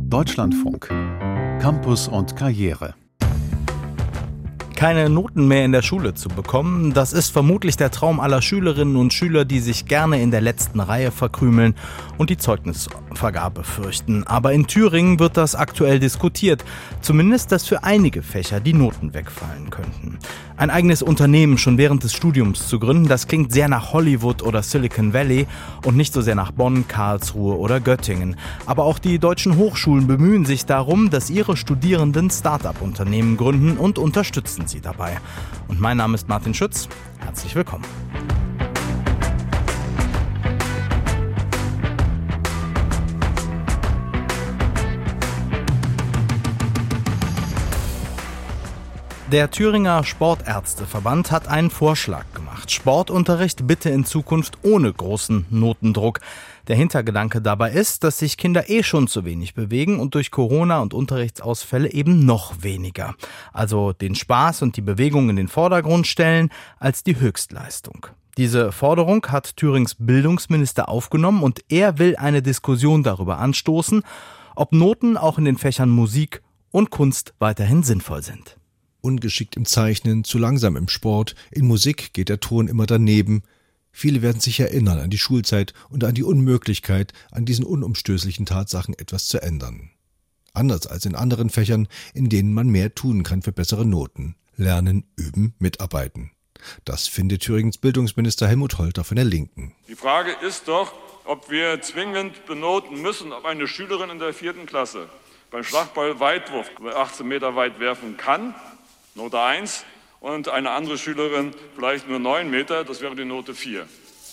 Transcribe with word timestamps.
Deutschlandfunk 0.00 0.88
Campus 1.60 2.08
und 2.08 2.36
Karriere 2.36 2.94
keine 4.78 5.10
Noten 5.10 5.48
mehr 5.48 5.64
in 5.64 5.72
der 5.72 5.82
Schule 5.82 6.14
zu 6.14 6.28
bekommen, 6.28 6.92
das 6.94 7.12
ist 7.12 7.30
vermutlich 7.30 7.76
der 7.76 7.90
Traum 7.90 8.20
aller 8.20 8.40
Schülerinnen 8.40 8.94
und 8.94 9.12
Schüler, 9.12 9.44
die 9.44 9.58
sich 9.58 9.86
gerne 9.86 10.22
in 10.22 10.30
der 10.30 10.40
letzten 10.40 10.78
Reihe 10.78 11.10
verkrümeln 11.10 11.74
und 12.16 12.30
die 12.30 12.36
Zeugnisvergabe 12.36 13.64
fürchten. 13.64 14.24
Aber 14.24 14.52
in 14.52 14.68
Thüringen 14.68 15.18
wird 15.18 15.36
das 15.36 15.56
aktuell 15.56 15.98
diskutiert, 15.98 16.64
zumindest 17.00 17.50
dass 17.50 17.66
für 17.66 17.82
einige 17.82 18.22
Fächer 18.22 18.60
die 18.60 18.72
Noten 18.72 19.14
wegfallen 19.14 19.70
könnten. 19.70 20.20
Ein 20.58 20.70
eigenes 20.70 21.02
Unternehmen 21.02 21.56
schon 21.56 21.78
während 21.78 22.02
des 22.02 22.12
Studiums 22.12 22.66
zu 22.66 22.80
gründen, 22.80 23.06
das 23.06 23.28
klingt 23.28 23.52
sehr 23.52 23.68
nach 23.68 23.92
Hollywood 23.92 24.42
oder 24.42 24.64
Silicon 24.64 25.12
Valley 25.12 25.46
und 25.86 25.96
nicht 25.96 26.12
so 26.12 26.20
sehr 26.20 26.34
nach 26.34 26.50
Bonn, 26.50 26.88
Karlsruhe 26.88 27.56
oder 27.56 27.78
Göttingen. 27.78 28.34
Aber 28.66 28.82
auch 28.82 28.98
die 28.98 29.20
deutschen 29.20 29.56
Hochschulen 29.56 30.08
bemühen 30.08 30.44
sich 30.44 30.66
darum, 30.66 31.10
dass 31.10 31.30
ihre 31.30 31.56
Studierenden 31.56 32.28
Start-up-Unternehmen 32.28 33.36
gründen 33.36 33.76
und 33.76 34.00
unterstützen 34.00 34.66
sie 34.66 34.80
dabei. 34.80 35.18
Und 35.68 35.78
mein 35.78 35.96
Name 35.96 36.16
ist 36.16 36.28
Martin 36.28 36.54
Schütz. 36.54 36.88
Herzlich 37.20 37.54
willkommen. 37.54 37.84
Der 49.32 49.50
Thüringer 49.50 50.04
Sportärzteverband 50.04 51.30
hat 51.30 51.48
einen 51.48 51.68
Vorschlag 51.68 52.24
gemacht. 52.32 52.70
Sportunterricht 52.70 53.66
bitte 53.66 53.90
in 53.90 54.06
Zukunft 54.06 54.56
ohne 54.62 54.90
großen 54.90 55.44
Notendruck. 55.50 56.20
Der 56.66 56.76
Hintergedanke 56.76 57.42
dabei 57.42 57.72
ist, 57.72 58.04
dass 58.04 58.18
sich 58.18 58.38
Kinder 58.38 58.70
eh 58.70 58.82
schon 58.82 59.06
zu 59.06 59.26
wenig 59.26 59.52
bewegen 59.52 60.00
und 60.00 60.14
durch 60.14 60.30
Corona 60.30 60.80
und 60.80 60.94
Unterrichtsausfälle 60.94 61.92
eben 61.92 62.24
noch 62.24 62.62
weniger. 62.62 63.16
Also 63.52 63.92
den 63.92 64.14
Spaß 64.14 64.62
und 64.62 64.78
die 64.78 64.82
Bewegung 64.82 65.28
in 65.28 65.36
den 65.36 65.48
Vordergrund 65.48 66.06
stellen 66.06 66.48
als 66.78 67.04
die 67.04 67.20
Höchstleistung. 67.20 68.06
Diese 68.38 68.72
Forderung 68.72 69.26
hat 69.26 69.58
Thürings 69.58 69.94
Bildungsminister 69.98 70.88
aufgenommen 70.88 71.42
und 71.42 71.60
er 71.68 71.98
will 71.98 72.16
eine 72.16 72.40
Diskussion 72.40 73.02
darüber 73.02 73.40
anstoßen, 73.40 74.04
ob 74.56 74.72
Noten 74.72 75.18
auch 75.18 75.36
in 75.36 75.44
den 75.44 75.58
Fächern 75.58 75.90
Musik 75.90 76.40
und 76.70 76.88
Kunst 76.88 77.34
weiterhin 77.38 77.82
sinnvoll 77.82 78.22
sind 78.22 78.57
ungeschickt 79.08 79.56
im 79.56 79.64
Zeichnen, 79.64 80.22
zu 80.22 80.36
langsam 80.36 80.76
im 80.76 80.88
Sport, 80.88 81.34
in 81.50 81.66
Musik 81.66 82.12
geht 82.12 82.28
der 82.28 82.40
Ton 82.40 82.68
immer 82.68 82.84
daneben. 82.84 83.42
Viele 83.90 84.20
werden 84.20 84.40
sich 84.40 84.60
erinnern 84.60 84.98
an 84.98 85.08
die 85.08 85.18
Schulzeit 85.18 85.72
und 85.88 86.04
an 86.04 86.14
die 86.14 86.22
Unmöglichkeit, 86.22 87.14
an 87.30 87.46
diesen 87.46 87.64
unumstößlichen 87.64 88.44
Tatsachen 88.44 88.92
etwas 88.98 89.26
zu 89.26 89.40
ändern. 89.42 89.90
Anders 90.52 90.86
als 90.86 91.06
in 91.06 91.14
anderen 91.14 91.48
Fächern, 91.48 91.88
in 92.12 92.28
denen 92.28 92.52
man 92.52 92.68
mehr 92.68 92.94
tun 92.94 93.22
kann 93.22 93.40
für 93.40 93.52
bessere 93.52 93.86
Noten. 93.86 94.36
Lernen, 94.56 95.04
üben, 95.16 95.54
mitarbeiten. 95.58 96.32
Das 96.84 97.08
findet 97.08 97.42
Thüringens 97.42 97.78
Bildungsminister 97.78 98.46
Helmut 98.46 98.76
Holter 98.76 99.04
von 99.04 99.16
der 99.16 99.24
Linken. 99.24 99.74
Die 99.88 99.94
Frage 99.94 100.32
ist 100.46 100.68
doch, 100.68 100.92
ob 101.24 101.50
wir 101.50 101.80
zwingend 101.80 102.44
benoten 102.46 103.00
müssen, 103.00 103.32
ob 103.32 103.46
eine 103.46 103.68
Schülerin 103.68 104.10
in 104.10 104.18
der 104.18 104.34
vierten 104.34 104.66
Klasse 104.66 105.08
beim 105.50 105.64
Schlagball 105.64 106.20
Weitwurf 106.20 106.70
18 106.94 107.26
Meter 107.26 107.56
weit 107.56 107.80
werfen 107.80 108.18
kann 108.18 108.54
Note 109.18 109.40
1 109.40 109.84
und 110.20 110.48
eine 110.48 110.70
andere 110.70 110.96
Schülerin 110.96 111.50
vielleicht 111.74 112.08
nur 112.08 112.20
9 112.20 112.48
Meter, 112.48 112.84
das 112.84 113.00
wäre 113.00 113.16
die 113.16 113.24
Note 113.24 113.52
4. 113.52 113.84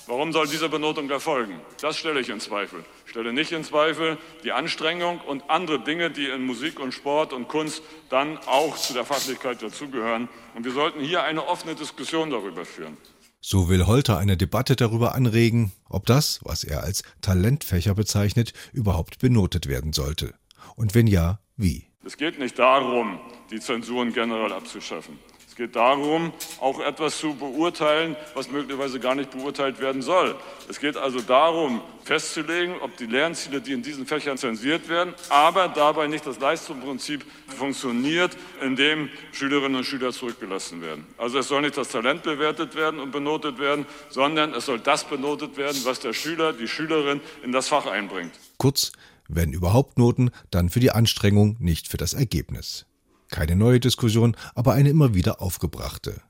Warum 0.06 0.32
soll 0.32 0.48
diese 0.48 0.70
Benotung 0.70 1.10
erfolgen? 1.10 1.60
Das 1.82 1.98
stelle 1.98 2.20
ich 2.20 2.30
in 2.30 2.40
Zweifel. 2.40 2.86
Ich 3.06 3.10
stelle 3.10 3.34
nicht 3.34 3.52
in 3.52 3.64
Zweifel 3.64 4.20
die 4.44 4.52
Anstrengung 4.52 5.22
und 5.22 5.50
andere 5.50 5.80
Dinge, 5.80 6.12
die 6.12 6.28
in 6.28 6.46
Musik 6.46 6.80
und 6.80 6.94
Sport 6.94 7.34
und 7.34 7.48
Kunst 7.48 7.82
dann 8.10 8.38
auch 8.46 8.78
zu 8.78 8.94
der 8.94 9.06
Fachlichkeit 9.06 9.64
dazugehören. 9.64 10.30
Und 10.54 10.66
wir 10.66 10.72
sollten 10.72 11.00
hier 11.00 11.24
eine 11.24 11.48
offene 11.48 11.74
Diskussion 11.74 12.30
darüber 12.30 12.64
führen. 12.64 12.96
So 13.42 13.68
will 13.70 13.88
Holter 13.88 14.20
eine 14.20 14.38
Debatte 14.38 14.76
darüber 14.76 15.16
anregen, 15.16 15.72
ob 15.90 16.06
das, 16.06 16.42
was 16.44 16.64
er 16.64 16.84
als 16.84 17.02
Talentfächer 17.22 17.96
bezeichnet, 17.96 18.54
überhaupt 18.72 19.18
benotet 19.18 19.68
werden 19.68 19.94
sollte. 19.94 20.36
Und 20.76 20.94
wenn 20.94 21.08
ja, 21.08 21.40
wie? 21.58 21.88
Es 22.06 22.18
geht 22.18 22.38
nicht 22.38 22.60
darum, 22.60 23.20
die 23.50 23.60
Zensuren 23.60 24.14
generell 24.14 24.54
abzuschaffen. 24.54 25.18
Es 25.48 25.56
geht 25.56 25.76
darum, 25.76 26.34
auch 26.60 26.80
etwas 26.80 27.18
zu 27.18 27.34
beurteilen, 27.34 28.16
was 28.36 28.52
möglicherweise 28.52 29.00
gar 29.00 29.16
nicht 29.16 29.32
beurteilt 29.32 29.80
werden 29.80 30.04
soll. 30.04 30.36
Es 30.70 30.80
geht 30.80 30.98
also 30.98 31.20
darum, 31.20 31.82
festzulegen, 32.04 32.76
ob 32.82 32.96
die 32.98 33.08
Lernziele, 33.08 33.60
die 33.60 33.72
in 33.72 33.82
diesen 33.82 34.06
Fächern 34.06 34.38
zensiert 34.38 34.88
werden, 34.88 35.16
aber 35.30 35.68
dabei 35.68 36.06
nicht 36.06 36.28
das 36.28 36.40
Leistungsprinzip 36.40 37.26
funktioniert, 37.48 38.38
indem 38.62 39.10
Schülerinnen 39.32 39.78
und 39.78 39.86
Schüler 39.86 40.12
zurückgelassen 40.12 40.84
werden. 40.84 41.08
Also 41.18 41.40
es 41.40 41.48
soll 41.48 41.62
nicht 41.62 41.78
das 41.78 41.90
Talent 41.90 42.22
bewertet 42.22 42.76
werden 42.76 43.00
und 43.00 43.12
benotet 43.12 43.58
werden, 43.58 43.88
sondern 44.10 44.54
es 44.54 44.68
soll 44.68 44.80
das 44.80 45.06
benotet 45.06 45.58
werden, 45.58 45.82
was 45.86 46.02
der 46.02 46.14
Schüler, 46.14 46.54
die 46.54 46.68
Schülerin 46.68 47.20
in 47.44 47.52
das 47.52 47.70
Fach 47.70 47.88
einbringt. 47.88 48.34
Kurz, 48.58 48.92
wenn 49.28 49.54
überhaupt 49.54 49.98
Noten, 49.98 50.32
dann 50.52 50.70
für 50.70 50.80
die 50.80 50.92
Anstrengung, 50.92 51.58
nicht 51.60 51.88
für 51.88 51.98
das 51.98 52.14
Ergebnis. 52.14 52.86
Keine 53.30 53.56
neue 53.56 53.80
Diskussion, 53.80 54.38
aber 54.54 54.74
eine 54.74 54.90
immer 54.90 55.14
wieder 55.14 55.42
aufgebrachte. 55.42 56.22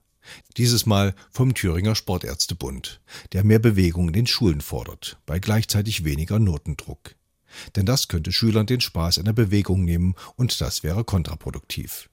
Dieses 0.57 0.85
Mal 0.85 1.13
vom 1.29 1.53
Thüringer 1.53 1.95
Sportärztebund, 1.95 3.01
der 3.33 3.43
mehr 3.43 3.59
Bewegung 3.59 4.07
in 4.07 4.13
den 4.13 4.27
Schulen 4.27 4.61
fordert, 4.61 5.19
bei 5.25 5.39
gleichzeitig 5.39 6.03
weniger 6.03 6.39
Notendruck. 6.39 7.15
Denn 7.75 7.85
das 7.85 8.07
könnte 8.07 8.31
Schülern 8.31 8.65
den 8.65 8.81
Spaß 8.81 9.19
an 9.19 9.25
der 9.25 9.33
Bewegung 9.33 9.83
nehmen 9.83 10.15
und 10.35 10.59
das 10.61 10.83
wäre 10.83 11.03
kontraproduktiv. 11.03 12.09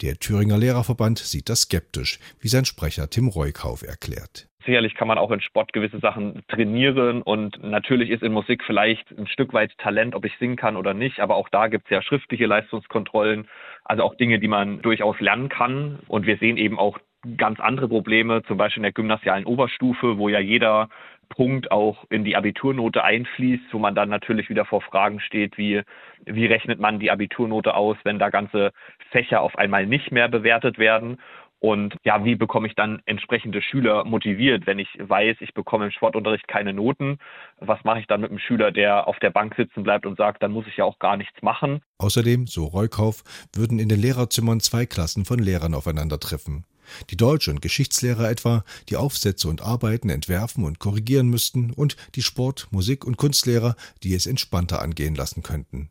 Der 0.00 0.18
Thüringer 0.18 0.58
Lehrerverband 0.58 1.18
sieht 1.18 1.48
das 1.48 1.62
skeptisch, 1.62 2.20
wie 2.40 2.48
sein 2.48 2.64
Sprecher 2.64 3.10
Tim 3.10 3.28
Reukauf 3.28 3.82
erklärt. 3.82 4.47
Sicherlich 4.64 4.94
kann 4.94 5.08
man 5.08 5.18
auch 5.18 5.30
in 5.30 5.40
Sport 5.40 5.72
gewisse 5.72 6.00
Sachen 6.00 6.42
trainieren 6.48 7.22
und 7.22 7.62
natürlich 7.62 8.10
ist 8.10 8.22
in 8.22 8.32
Musik 8.32 8.64
vielleicht 8.64 9.10
ein 9.12 9.28
Stück 9.28 9.52
weit 9.52 9.76
Talent, 9.78 10.14
ob 10.14 10.24
ich 10.24 10.36
singen 10.38 10.56
kann 10.56 10.76
oder 10.76 10.94
nicht, 10.94 11.20
aber 11.20 11.36
auch 11.36 11.48
da 11.48 11.68
gibt 11.68 11.84
es 11.84 11.90
ja 11.90 12.02
schriftliche 12.02 12.46
Leistungskontrollen, 12.46 13.48
also 13.84 14.02
auch 14.02 14.16
Dinge, 14.16 14.40
die 14.40 14.48
man 14.48 14.82
durchaus 14.82 15.18
lernen 15.20 15.48
kann. 15.48 16.00
Und 16.08 16.26
wir 16.26 16.38
sehen 16.38 16.56
eben 16.56 16.78
auch 16.78 16.98
ganz 17.36 17.60
andere 17.60 17.88
Probleme, 17.88 18.42
zum 18.44 18.58
Beispiel 18.58 18.80
in 18.80 18.84
der 18.84 18.92
gymnasialen 18.92 19.44
Oberstufe, 19.44 20.18
wo 20.18 20.28
ja 20.28 20.40
jeder 20.40 20.88
Punkt 21.28 21.70
auch 21.70 22.04
in 22.10 22.24
die 22.24 22.36
Abiturnote 22.36 23.04
einfließt, 23.04 23.72
wo 23.72 23.78
man 23.78 23.94
dann 23.94 24.08
natürlich 24.08 24.48
wieder 24.48 24.64
vor 24.64 24.80
Fragen 24.80 25.20
steht, 25.20 25.58
wie, 25.58 25.82
wie 26.24 26.46
rechnet 26.46 26.80
man 26.80 26.98
die 26.98 27.10
Abiturnote 27.10 27.74
aus, 27.74 27.96
wenn 28.04 28.18
da 28.18 28.30
ganze 28.30 28.72
Fächer 29.10 29.40
auf 29.42 29.56
einmal 29.56 29.86
nicht 29.86 30.10
mehr 30.10 30.28
bewertet 30.28 30.78
werden. 30.78 31.18
Und 31.60 31.96
ja, 32.04 32.24
wie 32.24 32.36
bekomme 32.36 32.68
ich 32.68 32.74
dann 32.74 33.02
entsprechende 33.04 33.62
Schüler 33.62 34.04
motiviert, 34.04 34.66
wenn 34.66 34.78
ich 34.78 34.88
weiß, 34.98 35.38
ich 35.40 35.54
bekomme 35.54 35.86
im 35.86 35.90
Sportunterricht 35.90 36.46
keine 36.46 36.72
Noten? 36.72 37.18
Was 37.58 37.82
mache 37.82 38.00
ich 38.00 38.06
dann 38.06 38.20
mit 38.20 38.30
einem 38.30 38.38
Schüler, 38.38 38.70
der 38.70 39.08
auf 39.08 39.18
der 39.18 39.30
Bank 39.30 39.54
sitzen 39.56 39.82
bleibt 39.82 40.06
und 40.06 40.16
sagt, 40.16 40.42
dann 40.42 40.52
muss 40.52 40.66
ich 40.68 40.76
ja 40.76 40.84
auch 40.84 40.98
gar 41.00 41.16
nichts 41.16 41.42
machen? 41.42 41.80
Außerdem, 41.98 42.46
so 42.46 42.66
Reukauf, 42.66 43.24
würden 43.52 43.80
in 43.80 43.88
den 43.88 44.00
Lehrerzimmern 44.00 44.60
zwei 44.60 44.86
Klassen 44.86 45.24
von 45.24 45.40
Lehrern 45.40 45.74
aufeinandertreffen. 45.74 46.64
Die 47.10 47.16
Deutsch- 47.16 47.48
und 47.48 47.60
Geschichtslehrer 47.60 48.30
etwa, 48.30 48.64
die 48.88 48.96
Aufsätze 48.96 49.48
und 49.48 49.60
Arbeiten 49.60 50.10
entwerfen 50.10 50.64
und 50.64 50.78
korrigieren 50.78 51.28
müssten, 51.28 51.72
und 51.72 51.96
die 52.14 52.22
Sport-, 52.22 52.68
Musik- 52.70 53.04
und 53.04 53.16
Kunstlehrer, 53.16 53.74
die 54.02 54.14
es 54.14 54.26
entspannter 54.26 54.80
angehen 54.80 55.14
lassen 55.14 55.42
könnten. 55.42 55.90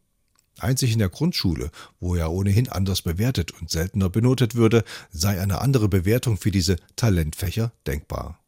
Einzig 0.59 0.93
in 0.93 0.99
der 0.99 1.09
Grundschule, 1.09 1.69
wo 1.99 2.15
er 2.15 2.31
ohnehin 2.31 2.69
anders 2.69 3.01
bewertet 3.01 3.51
und 3.59 3.69
seltener 3.69 4.09
benotet 4.09 4.55
würde, 4.55 4.83
sei 5.09 5.39
eine 5.39 5.61
andere 5.61 5.87
Bewertung 5.87 6.37
für 6.37 6.51
diese 6.51 6.77
Talentfächer 6.95 7.71
denkbar. 7.85 8.39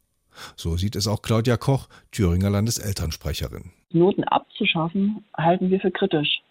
So 0.55 0.77
sieht 0.77 0.95
es 0.95 1.07
auch 1.07 1.21
Claudia 1.21 1.57
Koch, 1.57 1.87
Thüringer 2.11 2.49
Landeselternsprecherin. 2.49 3.71
Noten 3.91 4.23
abzuschaffen, 4.23 5.23
halten 5.35 5.69
wir 5.69 5.79
für 5.79 5.91
kritisch. 5.91 6.41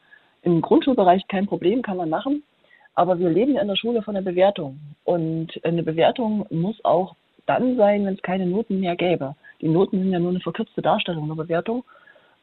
Im 0.43 0.61
Grundschulbereich 0.61 1.27
kein 1.29 1.47
Problem, 1.47 1.83
kann 1.83 1.97
man 1.97 2.11
machen. 2.11 2.43
Aber 2.95 3.19
wir 3.19 3.31
leben 3.31 3.55
ja 3.55 3.63
in 3.63 3.69
der 3.69 3.77
Schule 3.77 4.03
von 4.03 4.15
der 4.15 4.23
Bewertung. 4.23 4.79
Und 5.05 5.49
eine 5.65 5.83
Bewertung 5.83 6.47
muss 6.51 6.85
auch 6.85 7.15
dann 7.47 7.77
sein, 7.77 8.05
wenn 8.05 8.15
es 8.15 8.23
keine 8.23 8.47
Noten 8.47 8.81
mehr 8.81 8.97
gäbe. 8.97 9.37
Die 9.61 9.69
Noten 9.69 9.99
sind 9.99 10.11
ja 10.11 10.19
nur 10.19 10.31
eine 10.31 10.41
verkürzte 10.41 10.83
Darstellung 10.83 11.29
der 11.29 11.37
Bewertung. 11.37 11.85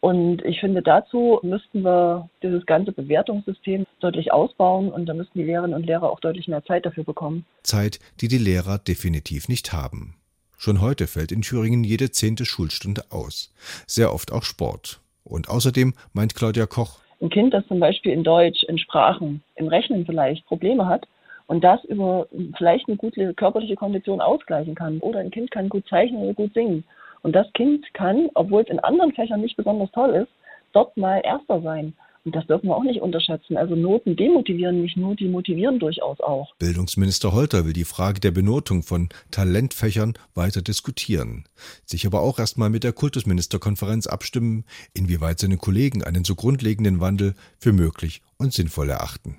Und 0.05 0.45
ich 0.45 0.59
finde, 0.59 0.83
dazu 0.83 1.39
müssten 1.41 1.81
wir 1.81 2.29
dieses 2.43 2.67
ganze 2.67 2.91
Bewertungssystem 2.91 3.87
deutlich 4.01 4.31
ausbauen 4.31 4.91
und 4.91 5.07
da 5.07 5.15
müssten 5.15 5.39
die 5.39 5.45
Lehrerinnen 5.45 5.75
und 5.75 5.87
Lehrer 5.87 6.11
auch 6.11 6.19
deutlich 6.19 6.47
mehr 6.47 6.63
Zeit 6.63 6.85
dafür 6.85 7.03
bekommen. 7.03 7.43
Zeit, 7.63 7.97
die 8.21 8.27
die 8.27 8.37
Lehrer 8.37 8.77
definitiv 8.77 9.49
nicht 9.49 9.73
haben. 9.73 10.13
Schon 10.59 10.79
heute 10.79 11.07
fällt 11.07 11.31
in 11.31 11.41
Thüringen 11.41 11.83
jede 11.83 12.11
zehnte 12.11 12.45
Schulstunde 12.45 13.01
aus. 13.09 13.51
Sehr 13.87 14.13
oft 14.13 14.31
auch 14.31 14.43
Sport. 14.43 14.99
Und 15.23 15.49
außerdem, 15.49 15.95
meint 16.13 16.35
Claudia 16.35 16.67
Koch, 16.67 16.99
ein 17.19 17.31
Kind, 17.31 17.55
das 17.55 17.65
zum 17.65 17.79
Beispiel 17.79 18.11
in 18.11 18.23
Deutsch, 18.23 18.61
in 18.65 18.77
Sprachen, 18.77 19.41
im 19.55 19.69
Rechnen 19.69 20.05
vielleicht 20.05 20.45
Probleme 20.45 20.85
hat 20.85 21.07
und 21.47 21.63
das 21.63 21.83
über 21.85 22.27
vielleicht 22.59 22.87
eine 22.87 22.97
gute 22.97 23.33
körperliche 23.33 23.75
Kondition 23.75 24.21
ausgleichen 24.21 24.75
kann. 24.75 24.99
Oder 24.99 25.21
ein 25.21 25.31
Kind 25.31 25.49
kann 25.49 25.67
gut 25.67 25.87
zeichnen 25.87 26.21
oder 26.21 26.35
gut 26.35 26.53
singen. 26.53 26.83
Und 27.25 27.31
das 27.31 27.51
Kind 27.53 27.83
kann, 27.95 28.29
obwohl 28.35 28.61
es 28.61 28.69
in 28.69 28.77
anderen 28.77 29.11
Fächern 29.11 29.41
nicht 29.41 29.57
besonders 29.57 29.89
toll 29.93 30.13
ist, 30.13 30.29
dort 30.73 30.95
mal 30.95 31.23
Erster 31.25 31.59
sein. 31.63 31.95
das 32.23 32.45
dürfen 32.45 32.67
wir 32.67 32.75
auch 32.75 32.83
nicht 32.83 33.01
unterschätzen. 33.01 33.57
Also 33.57 33.75
Noten 33.75 34.15
demotivieren 34.15 34.83
nicht 34.83 34.95
nur, 34.95 35.15
die 35.15 35.27
motivieren 35.27 35.79
durchaus 35.79 36.19
auch. 36.19 36.53
Bildungsminister 36.59 37.33
Holter 37.33 37.65
will 37.65 37.73
die 37.73 37.83
Frage 37.83 38.19
der 38.19 38.29
Benotung 38.29 38.83
von 38.83 39.09
Talentfächern 39.31 40.13
weiter 40.35 40.61
diskutieren, 40.61 41.45
sich 41.83 42.05
aber 42.05 42.21
auch 42.21 42.37
erstmal 42.37 42.69
mit 42.69 42.83
der 42.83 42.93
Kultusministerkonferenz 42.93 44.05
abstimmen, 44.05 44.63
inwieweit 44.93 45.39
seine 45.39 45.57
Kollegen 45.57 46.03
einen 46.03 46.25
so 46.25 46.35
grundlegenden 46.35 46.99
Wandel 46.99 47.33
für 47.57 47.73
möglich 47.73 48.21
und 48.37 48.53
sinnvoll 48.53 48.91
erachten. 48.91 49.37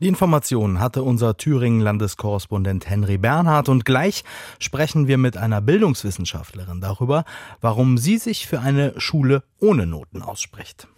Die 0.00 0.08
Informationen 0.08 0.80
hatte 0.80 1.04
unser 1.04 1.36
Thüringen-Landeskorrespondent 1.36 2.90
Henry 2.90 3.16
Bernhard 3.16 3.68
und 3.68 3.84
gleich 3.84 4.24
sprechen 4.58 5.06
wir 5.06 5.18
mit 5.18 5.36
einer 5.36 5.60
Bildungswissenschaftlerin 5.60 6.80
darüber, 6.80 7.24
warum 7.60 7.96
sie 7.96 8.18
sich 8.18 8.48
für 8.48 8.58
eine 8.58 9.00
Schule 9.00 9.44
ohne 9.60 9.86
Noten 9.86 10.20
ausspricht. 10.20 10.88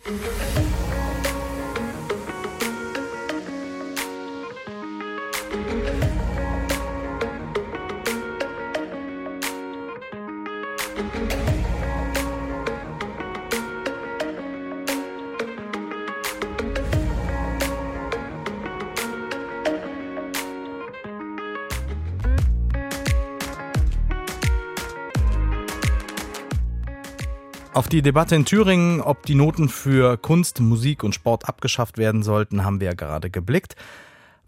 Auf 27.76 27.88
die 27.88 28.00
Debatte 28.00 28.34
in 28.34 28.46
Thüringen, 28.46 29.02
ob 29.02 29.26
die 29.26 29.34
Noten 29.34 29.68
für 29.68 30.16
Kunst, 30.16 30.60
Musik 30.60 31.04
und 31.04 31.14
Sport 31.14 31.46
abgeschafft 31.46 31.98
werden 31.98 32.22
sollten, 32.22 32.64
haben 32.64 32.80
wir 32.80 32.86
ja 32.86 32.94
gerade 32.94 33.28
geblickt. 33.28 33.76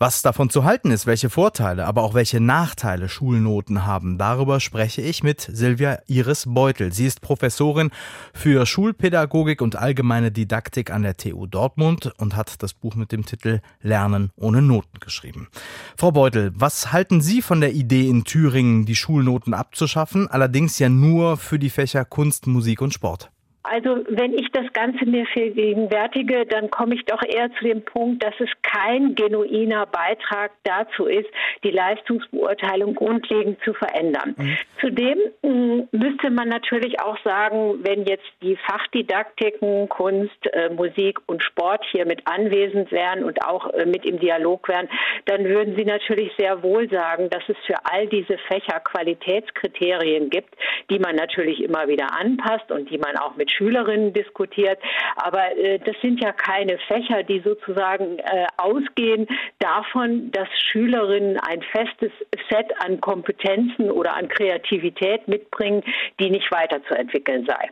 Was 0.01 0.23
davon 0.23 0.49
zu 0.49 0.63
halten 0.63 0.93
ist, 0.93 1.07
welche 1.07 1.29
Vorteile, 1.29 1.85
aber 1.85 2.05
auch 2.05 2.15
welche 2.15 2.39
Nachteile 2.39 3.09
Schulnoten 3.09 3.85
haben, 3.85 4.17
darüber 4.17 4.61
spreche 4.61 5.03
ich 5.03 5.25
mit 5.25 5.41
Silvia 5.41 5.99
Iris 6.07 6.45
Beutel. 6.47 6.93
Sie 6.93 7.05
ist 7.05 7.21
Professorin 7.21 7.91
für 8.33 8.65
Schulpädagogik 8.65 9.61
und 9.61 9.75
allgemeine 9.75 10.31
Didaktik 10.31 10.93
an 10.93 11.03
der 11.03 11.17
TU 11.17 11.49
Dortmund 11.49 12.13
und 12.19 12.37
hat 12.37 12.63
das 12.63 12.75
Buch 12.75 12.95
mit 12.95 13.11
dem 13.11 13.27
Titel 13.27 13.61
Lernen 13.83 14.31
ohne 14.37 14.63
Noten 14.63 15.01
geschrieben. 15.01 15.49
Frau 15.97 16.13
Beutel, 16.13 16.53
was 16.55 16.93
halten 16.93 17.21
Sie 17.21 17.43
von 17.43 17.61
der 17.61 17.73
Idee 17.73 18.09
in 18.09 18.23
Thüringen, 18.23 18.87
die 18.87 18.95
Schulnoten 18.95 19.53
abzuschaffen, 19.53 20.29
allerdings 20.29 20.79
ja 20.79 20.89
nur 20.89 21.37
für 21.39 21.59
die 21.59 21.71
Fächer 21.71 22.05
Kunst, 22.05 22.47
Musik 22.47 22.83
und 22.83 22.95
Sport? 22.95 23.33
Also 23.71 24.05
wenn 24.09 24.33
ich 24.33 24.51
das 24.53 24.73
Ganze 24.73 25.05
mir 25.07 25.27
vergegenwärtige, 25.27 26.47
dann 26.47 26.71
komme 26.71 26.95
ich 26.95 27.05
doch 27.05 27.23
eher 27.23 27.51
zu 27.55 27.65
dem 27.65 27.85
Punkt, 27.85 28.23
dass 28.23 28.35
es 28.39 28.49
kein 28.63 29.15
genuiner 29.15 29.87
Beitrag 29.87 30.53
dazu 30.65 31.07
ist, 31.07 31.29
die 31.65 31.71
Leistungsbeurteilung 31.71 32.95
grundlegend 32.95 33.59
zu 33.65 33.75
verändern. 33.75 34.35
Mhm. 34.37 34.59
Zudem 34.81 35.19
hm, 35.43 35.89
müsste 35.93 36.31
man 36.31 36.49
natürlich 36.49 37.01
auch 37.01 37.19
sagen, 37.25 37.85
wenn 37.85 38.05
jetzt 38.05 38.27
die 38.43 38.57
Fachdidaktiken 38.57 39.89
Kunst, 39.89 40.47
äh, 40.53 40.71
Musik 40.71 41.19
und 41.27 41.43
Sport 41.43 41.85
hier 41.91 42.07
mit 42.07 42.27
anwesend 42.27 42.91
wären 42.91 43.25
und 43.25 43.45
auch 43.45 43.73
äh, 43.75 43.85
mit 43.85 44.07
im 44.07 44.19
Dialog 44.19 44.69
wären, 44.69 44.89
dann 45.27 45.45
würden 45.45 45.77
sie 45.77 45.85
natürlich 45.85 46.33
sehr 46.39 46.63
wohl 46.63 46.89
sagen, 46.91 47.29
dass 47.31 47.43
es 47.49 47.57
für 47.67 47.77
all 47.85 48.07
diese 48.07 48.39
Fächer 48.49 48.81
Qualitätskriterien 48.81 50.31
gibt, 50.31 50.55
die 50.91 50.99
man 50.99 51.17
natürlich 51.17 51.63
immer 51.63 51.89
wieder 51.89 52.19
anpasst 52.19 52.71
und 52.71 52.91
die 52.91 52.99
man 52.99 53.17
auch 53.17 53.37
mit 53.37 53.51
Schülerinnen 53.59 54.13
diskutiert. 54.13 54.79
Aber 55.17 55.57
äh, 55.57 55.79
das 55.81 55.97
sind 56.01 56.23
ja 56.23 56.33
keine 56.33 56.79
Fächer, 56.87 57.23
die 57.23 57.41
sozusagen 57.41 58.19
äh, 58.19 58.47
ausgehen 58.57 59.27
davon, 59.59 60.31
dass 60.31 60.49
Schülerinnen 60.71 61.39
ein 61.41 61.63
festes 61.63 62.13
Set 62.49 62.73
an 62.81 63.01
Kompetenzen 63.01 63.91
oder 63.91 64.15
an 64.15 64.29
Kreativität 64.29 65.27
mitbringen, 65.29 65.83
die 66.21 66.31
nicht 66.31 66.51
weiterzuentwickeln 66.51 67.45
sei. 67.47 67.71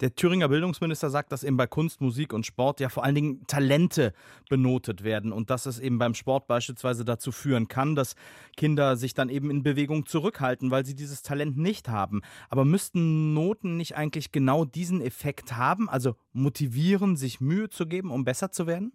Der 0.00 0.14
Thüringer 0.14 0.48
Bildungsminister 0.48 1.10
sagt, 1.10 1.32
dass 1.32 1.42
eben 1.42 1.56
bei 1.56 1.66
Kunst, 1.66 2.00
Musik 2.00 2.32
und 2.32 2.46
Sport 2.46 2.80
ja 2.80 2.88
vor 2.88 3.04
allen 3.04 3.14
Dingen 3.14 3.46
Talente 3.46 4.12
benotet 4.48 5.02
werden 5.02 5.32
und 5.32 5.50
dass 5.50 5.66
es 5.66 5.78
eben 5.78 5.98
beim 5.98 6.14
Sport 6.14 6.46
beispielsweise 6.46 7.04
dazu 7.04 7.32
führen 7.32 7.68
kann, 7.68 7.94
dass 7.94 8.14
Kinder 8.56 8.96
sich 8.96 9.14
dann 9.14 9.28
eben 9.28 9.50
in 9.50 9.62
Bewegung 9.62 10.06
zurückhalten, 10.06 10.70
weil 10.70 10.86
sie 10.86 10.94
dieses 10.94 11.22
Talent 11.22 11.56
nicht 11.56 11.88
haben. 11.88 12.22
Aber 12.48 12.64
müssten 12.64 13.34
Noten 13.34 13.76
nicht 13.76 13.96
eigentlich 13.96 14.32
genau 14.32 14.64
diesen 14.64 15.00
Effekt 15.00 15.56
haben, 15.56 15.88
also 15.88 16.14
motivieren, 16.32 17.16
sich 17.16 17.40
Mühe 17.40 17.68
zu 17.68 17.86
geben, 17.86 18.10
um 18.10 18.24
besser 18.24 18.52
zu 18.52 18.66
werden? 18.66 18.92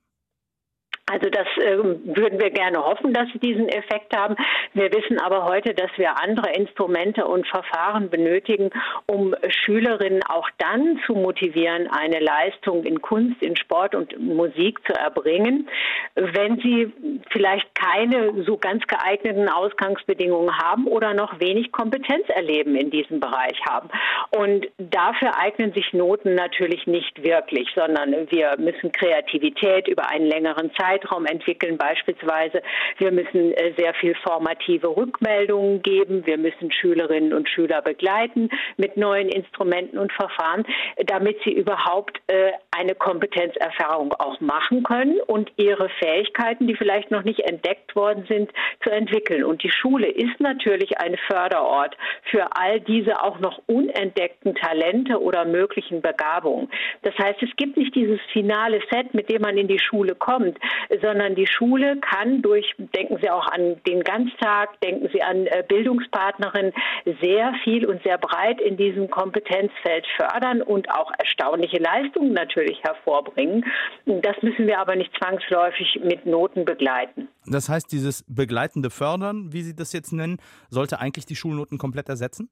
Also 1.08 1.30
das 1.30 1.46
äh, 1.58 1.78
würden 1.78 2.40
wir 2.40 2.50
gerne 2.50 2.80
hoffen, 2.80 3.14
dass 3.14 3.28
sie 3.32 3.38
diesen 3.38 3.70
Effekt 3.70 4.16
haben. 4.18 4.36
Wir 4.74 4.92
wissen 4.92 5.20
aber 5.20 5.46
heute, 5.46 5.76
dass 5.76 5.92
wir 5.98 6.20
andere 6.20 6.52
Instrumente 6.54 7.26
und 7.26 7.48
Verfahren 7.48 8.10
benötigen, 8.10 8.72
um 9.06 9.36
Schülerinnen 9.48 10.24
auch 10.24 10.50
dann 10.58 11.00
zu 11.06 11.14
motivieren, 11.14 11.88
eine 11.92 12.20
Leistung 12.20 12.84
in 12.86 13.04
Kunst, 13.04 13.40
in 13.44 13.56
Sport 13.56 13.94
und 13.94 14.20
Musik 14.20 14.80
zu 14.88 14.94
erbringen, 14.94 15.70
wenn 16.16 16.60
sie 16.62 16.92
vielleicht 17.30 17.76
keine 17.76 18.44
so 18.44 18.58
ganz 18.58 18.84
geeigneten 18.88 19.48
Ausgangsbedingungen 19.48 20.58
haben 20.58 20.88
oder 20.88 21.14
noch 21.14 21.40
wenig 21.40 21.72
Kompetenz 21.72 22.28
erleben 22.30 22.76
in 22.76 22.90
diesem 22.90 23.20
Bereich 23.20 23.60
haben. 23.70 23.90
Und 24.32 24.68
dafür 24.80 25.38
eignen 25.38 25.72
sich 25.74 25.94
Noten 25.94 26.34
natürlich 26.34 26.88
nicht 26.88 27.24
wirklich, 27.24 27.70
sondern 27.76 28.12
wir 28.32 28.56
müssen 28.58 28.92
Kreativität 28.92 29.88
über 29.88 30.10
einen 30.10 30.26
längeren 30.26 30.72
Zeitraum 30.74 30.95
Zeitraum 30.96 31.26
entwickeln. 31.26 31.78
Beispielsweise, 31.78 32.62
wir 32.98 33.12
müssen 33.12 33.54
äh, 33.54 33.74
sehr 33.78 33.94
viel 33.96 34.16
formative 34.24 34.96
Rückmeldungen 34.96 35.82
geben. 35.82 36.26
Wir 36.26 36.38
müssen 36.38 36.72
Schülerinnen 36.72 37.34
und 37.34 37.50
Schüler 37.50 37.82
begleiten 37.82 38.50
mit 38.78 38.98
neuen 38.98 39.30
Instrumenten 39.30 39.98
und 39.98 40.12
Verfahren, 40.14 40.66
damit 41.06 41.38
sie 41.44 41.52
überhaupt 41.52 42.20
äh, 42.28 42.52
eine 42.78 42.96
Kompetenzerfahrung 42.96 44.14
auch 44.14 44.40
machen 44.40 44.84
können 44.84 45.20
und 45.28 45.52
ihre 45.58 45.90
Fähigkeiten, 46.00 46.68
die 46.68 46.76
vielleicht 46.76 47.12
noch 47.12 47.24
nicht 47.24 47.42
entdeckt 47.42 47.96
worden 47.96 48.26
sind, 48.28 48.52
zu 48.84 48.90
entwickeln. 48.90 49.44
Und 49.44 49.64
die 49.64 49.72
Schule 49.72 50.08
ist 50.08 50.40
natürlich 50.40 50.98
ein 51.00 51.18
Förderort 51.28 51.98
für 52.32 52.48
all 52.56 52.80
diese 52.80 53.22
auch 53.22 53.40
noch 53.40 53.62
unentdeckten 53.68 54.56
Talente 54.56 55.22
oder 55.22 55.46
möglichen 55.46 56.02
Begabungen. 56.02 56.70
Das 57.02 57.18
heißt, 57.18 57.42
es 57.44 57.56
gibt 57.58 57.78
nicht 57.78 57.96
dieses 57.96 58.20
finale 58.32 58.82
Set, 58.92 59.14
mit 59.14 59.30
dem 59.30 59.42
man 59.42 59.58
in 59.58 59.68
die 59.68 59.80
Schule 59.80 60.16
kommt, 60.16 60.58
sondern 61.02 61.36
die 61.36 61.48
Schule 61.48 61.98
kann 61.98 62.42
durch, 62.42 62.74
denken 62.78 63.18
Sie 63.22 63.30
auch 63.30 63.48
an 63.48 63.78
den 63.88 64.02
Ganztag, 64.04 64.80
denken 64.82 65.10
Sie 65.14 65.22
an 65.22 65.48
äh, 65.48 65.64
Bildungspartnerinnen, 65.68 66.74
sehr 67.22 67.54
viel 67.64 67.86
und 67.86 68.02
sehr 68.04 68.18
breit 68.18 68.60
in 68.62 68.78
diesem 68.78 69.10
Kompetenzfeld 69.10 70.06
fördern 70.18 70.62
und 70.62 70.90
auch 70.92 71.12
erstaunliche 71.18 71.78
Leistungen 71.78 72.34
natürlich 72.34 72.82
hervorbringen. 72.84 73.66
Das 74.06 74.36
müssen 74.42 74.68
wir 74.68 74.80
aber 74.80 74.96
nicht 74.96 75.12
zwangsläufig 75.18 76.00
mit 76.04 76.26
Noten 76.26 76.66
begleiten. 76.66 77.28
Das 77.46 77.70
heißt, 77.70 77.92
dieses 77.92 78.24
begleitende 78.28 78.90
Fördern, 78.90 79.54
wie 79.54 79.62
Sie 79.62 79.76
das 79.76 79.94
jetzt 79.94 80.12
nennen, 80.12 80.38
sollte 80.70 81.00
eigentlich 81.00 81.26
die 81.26 81.36
Schulnoten 81.36 81.78
komplett 81.78 82.10
ersetzen? 82.10 82.50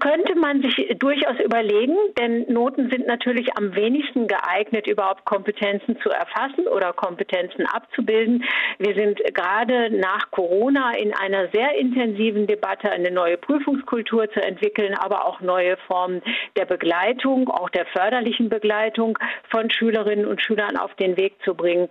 Könnte 0.00 0.34
man 0.34 0.62
sich 0.62 0.96
durchaus 0.98 1.38
überlegen, 1.44 1.94
denn 2.18 2.50
Noten 2.50 2.88
sind 2.90 3.06
natürlich 3.06 3.48
am 3.56 3.74
wenigsten 3.74 4.26
geeignet, 4.26 4.86
überhaupt 4.86 5.26
Kompetenzen 5.26 5.98
zu 6.00 6.08
erfassen 6.08 6.66
oder 6.66 6.94
Kompetenzen 6.94 7.66
abzubilden. 7.66 8.44
Wir 8.78 8.94
sind 8.94 9.20
gerade 9.34 9.90
nach 9.90 10.30
Corona 10.30 10.92
in 10.96 11.14
einer 11.14 11.48
sehr 11.48 11.76
intensiven 11.76 12.46
Debatte, 12.46 12.90
eine 12.90 13.10
neue 13.10 13.36
Prüfungskultur 13.36 14.30
zu 14.30 14.42
entwickeln, 14.42 14.94
aber 14.94 15.26
auch 15.26 15.42
neue 15.42 15.76
Formen 15.86 16.22
der 16.56 16.64
Begleitung, 16.64 17.50
auch 17.50 17.68
der 17.68 17.84
förderlichen 17.86 18.48
Begleitung 18.48 19.18
von 19.50 19.70
Schülerinnen 19.70 20.26
und 20.26 20.40
Schülern 20.40 20.78
auf 20.78 20.94
den 20.94 21.18
Weg 21.18 21.34
zu 21.44 21.54
bringen. 21.54 21.88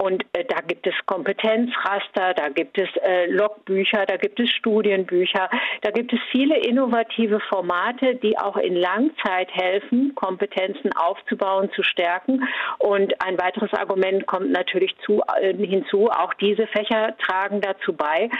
Und 0.00 0.24
äh, 0.32 0.44
da 0.44 0.60
gibt 0.60 0.86
es 0.86 0.94
Kompetenzraster, 1.06 2.32
da 2.34 2.50
gibt 2.50 2.78
es 2.78 2.88
äh, 3.02 3.26
Logbücher, 3.26 4.06
da 4.06 4.16
gibt 4.16 4.38
es 4.38 4.48
Studienbücher, 4.50 5.50
da 5.82 5.90
gibt 5.90 6.12
es 6.12 6.20
viele 6.30 6.56
innovative 6.56 7.40
Formate, 7.40 8.14
die 8.14 8.38
auch 8.38 8.56
in 8.56 8.76
Langzeit 8.76 9.50
helfen, 9.52 10.14
Kompetenzen 10.14 10.92
aufzubauen, 10.92 11.68
zu 11.74 11.82
stärken. 11.82 12.46
Und 12.78 13.12
ein 13.24 13.38
weiteres 13.38 13.74
Argument 13.74 14.24
kommt 14.26 14.52
natürlich 14.52 14.94
zu, 15.04 15.20
äh, 15.40 15.52
hinzu, 15.54 16.08
auch 16.10 16.32
diese 16.34 16.68
Fächer 16.68 17.16
tragen 17.18 17.60
dazu 17.60 17.92
bei, 17.92 18.30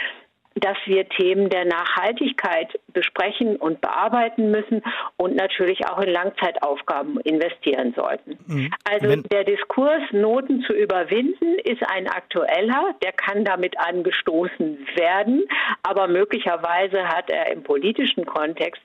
dass 0.55 0.77
wir 0.85 1.07
Themen 1.09 1.49
der 1.49 1.65
Nachhaltigkeit 1.65 2.79
besprechen 2.93 3.55
und 3.55 3.81
bearbeiten 3.81 4.51
müssen 4.51 4.81
und 5.17 5.35
natürlich 5.35 5.87
auch 5.87 5.99
in 5.99 6.09
Langzeitaufgaben 6.09 7.19
investieren 7.21 7.93
sollten. 7.95 8.37
Mhm. 8.47 8.71
Also 8.89 9.09
Wenn 9.09 9.23
der 9.23 9.43
Diskurs, 9.43 10.01
Noten 10.11 10.61
zu 10.63 10.73
überwinden, 10.73 11.59
ist 11.63 11.83
ein 11.87 12.07
aktueller, 12.07 12.95
der 13.03 13.11
kann 13.11 13.45
damit 13.45 13.79
angestoßen 13.79 14.87
werden, 14.95 15.43
aber 15.83 16.07
möglicherweise 16.07 17.07
hat 17.07 17.29
er 17.29 17.51
im 17.51 17.63
politischen 17.63 18.25
Kontext 18.25 18.81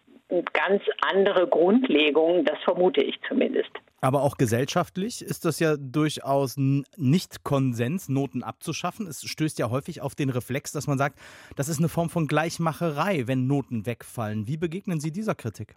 ganz 0.53 0.83
andere 1.13 1.47
Grundlegungen, 1.47 2.45
das 2.45 2.59
vermute 2.65 3.03
ich 3.03 3.21
zumindest. 3.29 3.71
Aber 4.05 4.21
auch 4.21 4.37
gesellschaftlich 4.37 5.23
ist 5.23 5.47
das 5.47 5.61
ja 5.61 5.77
durchaus 5.79 6.57
nicht 6.59 7.43
Konsens, 7.43 8.11
Noten 8.11 8.43
abzuschaffen. 8.43 9.07
Es 9.07 9.23
stößt 9.23 9.59
ja 9.59 9.71
häufig 9.71 10.03
auf 10.03 10.15
den 10.15 10.29
Reflex, 10.29 10.73
dass 10.73 10.87
man 10.87 10.99
sagt, 10.99 11.19
das 11.57 11.71
ist 11.71 11.79
eine 11.79 11.89
Form 11.89 12.11
von 12.11 12.27
Gleichmacherei, 12.27 13.23
wenn 13.25 13.47
Noten 13.47 13.87
wegfallen. 13.87 14.47
Wie 14.47 14.59
begegnen 14.59 15.01
Sie 15.01 15.11
dieser 15.11 15.35
Kritik? 15.35 15.75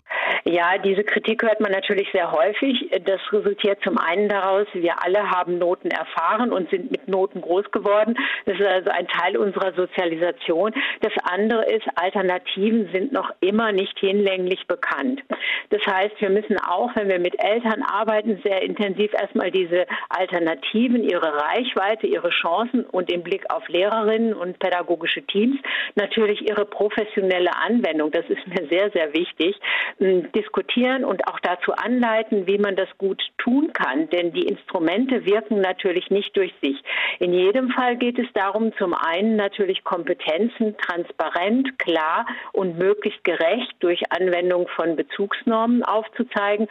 Ja, 0.50 0.78
diese 0.78 1.04
Kritik 1.04 1.44
hört 1.44 1.60
man 1.60 1.74
natürlich 1.74 2.08
sehr 2.14 2.32
häufig. 2.32 2.90
Das 3.04 3.20
resultiert 3.34 3.80
zum 3.84 3.98
einen 3.98 4.30
daraus, 4.30 4.66
wir 4.72 5.04
alle 5.04 5.30
haben 5.30 5.58
Noten 5.58 5.92
erfahren 5.92 6.54
und 6.54 6.70
sind 6.70 6.90
mit 6.90 7.06
Noten 7.10 7.42
groß 7.42 7.70
geworden. 7.72 8.16
Das 8.46 8.58
ist 8.58 8.66
also 8.66 8.90
ein 8.90 9.08
Teil 9.08 9.36
unserer 9.36 9.74
Sozialisation. 9.74 10.74
Das 11.02 11.12
andere 11.24 11.66
ist, 11.66 11.86
Alternativen 11.96 12.90
sind 12.94 13.12
noch 13.12 13.30
immer 13.42 13.74
nicht 13.74 14.00
hinlänglich 14.00 14.66
bekannt. 14.68 15.22
Das 15.70 15.86
heißt, 15.86 16.16
wir 16.20 16.30
müssen 16.30 16.58
auch, 16.62 16.96
wenn 16.96 17.10
wir 17.10 17.20
mit 17.20 17.36
Eltern 17.44 17.84
arbeiten, 17.84 18.17
sehr 18.44 18.62
intensiv 18.62 19.14
erstmal 19.14 19.52
diese 19.52 19.86
Alternativen, 20.10 21.04
ihre 21.04 21.34
Reichweite, 21.34 22.08
ihre 22.08 22.30
Chancen 22.30 22.86
und 22.86 23.12
im 23.12 23.24
Blick 23.24 23.46
auf 23.54 23.68
Lehrerinnen 23.68 24.34
und 24.34 24.60
pädagogische 24.60 25.22
Teams 25.24 25.58
natürlich 25.96 26.48
ihre 26.48 26.66
professionelle 26.66 27.56
Anwendung, 27.56 28.12
das 28.12 28.26
ist 28.30 28.48
mir 28.48 28.68
sehr, 28.70 28.92
sehr 28.92 29.14
wichtig, 29.14 29.56
diskutieren 30.00 31.04
und 31.04 31.28
auch 31.28 31.40
dazu 31.40 31.74
anleiten, 31.74 32.48
wie 32.48 32.58
man 32.58 32.76
das 32.76 32.90
gut 32.98 33.22
tun 33.38 33.72
kann. 33.74 34.10
Denn 34.10 34.32
die 34.34 34.48
Instrumente 34.48 35.26
wirken 35.26 35.62
natürlich 35.62 36.10
nicht 36.10 36.36
durch 36.38 36.54
sich. 36.62 36.78
In 37.20 37.34
jedem 37.34 37.70
Fall 37.72 37.98
geht 37.98 38.20
es 38.20 38.28
darum, 38.34 38.74
zum 38.78 38.94
einen 38.94 39.36
natürlich 39.36 39.84
Kompetenzen 39.84 40.78
transparent, 40.78 41.80
klar 41.80 42.26
und 42.54 42.78
möglichst 42.78 43.24
gerecht 43.24 43.76
durch 43.80 44.02
Anwendung 44.12 44.68
von 44.76 44.96
Bezugsnormen 44.96 45.84
aufzuzeigen 45.84 46.68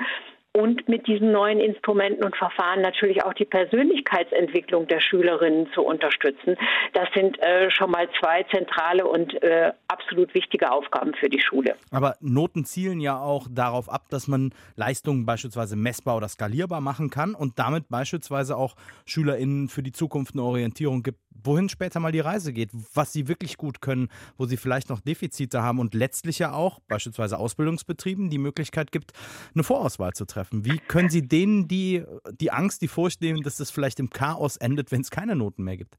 und 0.56 0.88
mit 0.88 1.06
diesen 1.06 1.32
neuen 1.32 1.60
Instrumenten 1.60 2.24
und 2.24 2.34
Verfahren 2.34 2.80
natürlich 2.80 3.22
auch 3.22 3.34
die 3.34 3.44
Persönlichkeitsentwicklung 3.44 4.86
der 4.88 5.00
Schülerinnen 5.00 5.68
zu 5.74 5.82
unterstützen. 5.82 6.56
Das 6.94 7.08
sind 7.14 7.38
äh, 7.42 7.70
schon 7.70 7.90
mal 7.90 8.08
zwei 8.18 8.42
zentrale 8.44 9.06
und 9.06 9.34
äh, 9.42 9.72
absolut 9.88 10.32
wichtige 10.34 10.72
Aufgaben 10.72 11.12
für 11.14 11.28
die 11.28 11.40
Schule. 11.40 11.76
Aber 11.90 12.16
Noten 12.20 12.64
zielen 12.64 13.00
ja 13.00 13.20
auch 13.20 13.46
darauf 13.50 13.90
ab, 13.90 14.06
dass 14.08 14.28
man 14.28 14.54
Leistungen 14.76 15.26
beispielsweise 15.26 15.76
messbar 15.76 16.16
oder 16.16 16.28
skalierbar 16.28 16.80
machen 16.80 17.10
kann 17.10 17.34
und 17.34 17.58
damit 17.58 17.90
beispielsweise 17.90 18.56
auch 18.56 18.76
SchülerInnen 19.04 19.68
für 19.68 19.82
die 19.82 19.92
Zukunft 19.92 20.34
eine 20.34 20.42
Orientierung 20.42 21.02
gibt, 21.02 21.18
wohin 21.42 21.68
später 21.68 22.00
mal 22.00 22.12
die 22.12 22.20
Reise 22.20 22.52
geht, 22.52 22.70
was 22.94 23.12
sie 23.12 23.28
wirklich 23.28 23.56
gut 23.56 23.80
können, 23.80 24.08
wo 24.36 24.46
sie 24.46 24.56
vielleicht 24.56 24.88
noch 24.88 25.00
Defizite 25.00 25.62
haben 25.62 25.78
und 25.78 25.94
letztlich 25.94 26.38
ja 26.38 26.52
auch 26.52 26.80
beispielsweise 26.80 27.38
Ausbildungsbetrieben 27.38 28.30
die 28.30 28.38
Möglichkeit 28.38 28.92
gibt, 28.92 29.12
eine 29.54 29.64
Vorauswahl 29.64 30.12
zu 30.12 30.24
treffen? 30.24 30.64
Wie 30.64 30.78
können 30.78 31.10
Sie 31.10 31.22
denen 31.22 31.68
die, 31.68 32.04
die 32.40 32.50
Angst, 32.50 32.82
die 32.82 32.88
Furcht 32.88 33.20
nehmen, 33.20 33.42
dass 33.42 33.56
das 33.56 33.70
vielleicht 33.70 34.00
im 34.00 34.10
Chaos 34.10 34.56
endet, 34.56 34.92
wenn 34.92 35.00
es 35.00 35.10
keine 35.10 35.36
Noten 35.36 35.64
mehr 35.64 35.76
gibt? 35.76 35.96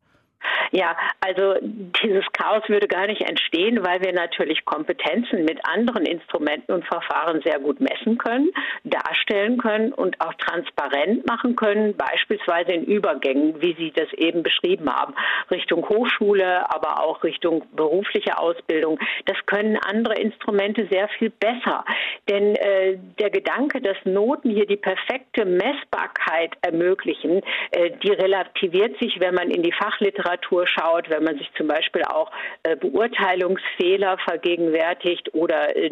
Ja, 0.72 0.96
also 1.22 1.56
dieses 1.62 2.26
Chaos 2.34 2.64
würde 2.68 2.88
gar 2.88 3.08
nicht 3.08 3.22
entstehen, 3.22 3.84
weil 3.86 4.02
wir 4.02 4.14
natürlich 4.14 4.66
Kompetenzen 4.66 5.46
mit 5.46 5.60
anderen 5.66 6.06
Instrumenten 6.06 6.74
und 6.74 6.86
Verfahren 6.86 7.42
sehr 7.42 7.60
gut 7.60 7.80
messen 7.80 8.18
können, 8.18 8.52
darstellen 8.84 9.58
können 9.58 9.94
und 9.94 10.20
auch 10.20 10.34
transparent 10.34 11.26
machen 11.28 11.56
können, 11.56 11.96
beispielsweise 11.96 12.74
in 12.74 12.84
Übergängen, 12.84 13.62
wie 13.62 13.76
Sie 13.76 13.92
das 13.92 14.12
eben 14.14 14.44
beschrieben 14.44 14.90
haben, 14.94 15.14
Richtung 15.52 15.88
Hochschule, 15.88 16.70
aber 16.74 17.04
auch 17.04 17.24
Richtung 17.24 17.64
berufliche 17.74 18.38
Ausbildung. 18.38 19.00
Das 19.26 19.38
können 19.46 19.78
andere 19.78 20.16
Instrumente 20.16 20.88
sehr 20.92 21.08
viel 21.10 21.30
besser. 21.30 21.86
Denn 22.30 22.56
äh, 22.56 22.98
der 23.20 23.30
Gedanke, 23.30 23.82
dass 23.82 23.98
Noten 24.04 24.50
hier 24.50 24.66
die 24.66 24.78
perfekte 24.78 25.46
Messbarkeit 25.46 26.56
ermöglichen, 26.62 27.42
äh, 27.72 27.92
die 28.04 28.12
relativiert 28.12 28.98
sich, 29.00 29.20
wenn 29.20 29.36
man 29.36 29.50
in 29.50 29.64
die 29.64 29.72
Fachliteratur 29.72 30.57
Literatur 30.58 30.68
schaut, 30.68 31.10
wenn 31.10 31.24
man 31.24 31.38
sich 31.38 31.50
zum 31.56 31.68
Beispiel 31.68 32.04
auch 32.04 32.32
äh, 32.64 32.76
Beurteilungsfehler 32.76 34.18
vergegenwärtigt 34.20 35.34
oder 35.34 35.76
äh, 35.76 35.92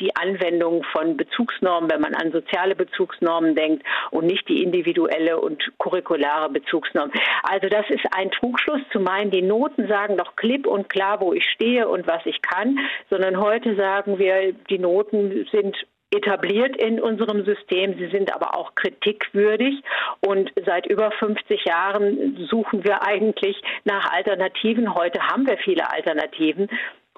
die 0.00 0.14
Anwendung 0.16 0.84
von 0.92 1.16
Bezugsnormen, 1.16 1.90
wenn 1.90 2.00
man 2.00 2.14
an 2.14 2.32
soziale 2.32 2.74
Bezugsnormen 2.74 3.54
denkt 3.54 3.84
und 4.10 4.26
nicht 4.26 4.48
die 4.48 4.62
individuelle 4.62 5.40
und 5.40 5.62
curriculare 5.78 6.50
Bezugsnorm. 6.50 7.10
Also 7.42 7.68
das 7.68 7.88
ist 7.90 8.04
ein 8.16 8.30
Trugschluss 8.30 8.80
zu 8.92 9.00
meinen, 9.00 9.30
die 9.30 9.42
Noten 9.42 9.88
sagen 9.88 10.16
doch 10.16 10.36
klipp 10.36 10.66
und 10.66 10.88
klar, 10.88 11.20
wo 11.20 11.32
ich 11.32 11.44
stehe 11.44 11.88
und 11.88 12.06
was 12.06 12.24
ich 12.26 12.40
kann, 12.42 12.78
sondern 13.10 13.40
heute 13.40 13.76
sagen 13.76 14.18
wir, 14.18 14.52
die 14.70 14.78
Noten 14.78 15.46
sind 15.50 15.76
etabliert 16.14 16.76
in 16.76 17.00
unserem 17.00 17.44
System. 17.44 17.98
Sie 17.98 18.08
sind 18.08 18.34
aber 18.34 18.56
auch 18.56 18.74
kritikwürdig. 18.74 19.82
Und 20.20 20.52
seit 20.64 20.86
über 20.86 21.10
50 21.10 21.64
Jahren 21.64 22.46
suchen 22.50 22.84
wir 22.84 23.02
eigentlich 23.02 23.60
nach 23.84 24.10
Alternativen. 24.12 24.94
Heute 24.94 25.20
haben 25.20 25.46
wir 25.46 25.58
viele 25.58 25.90
Alternativen. 25.90 26.68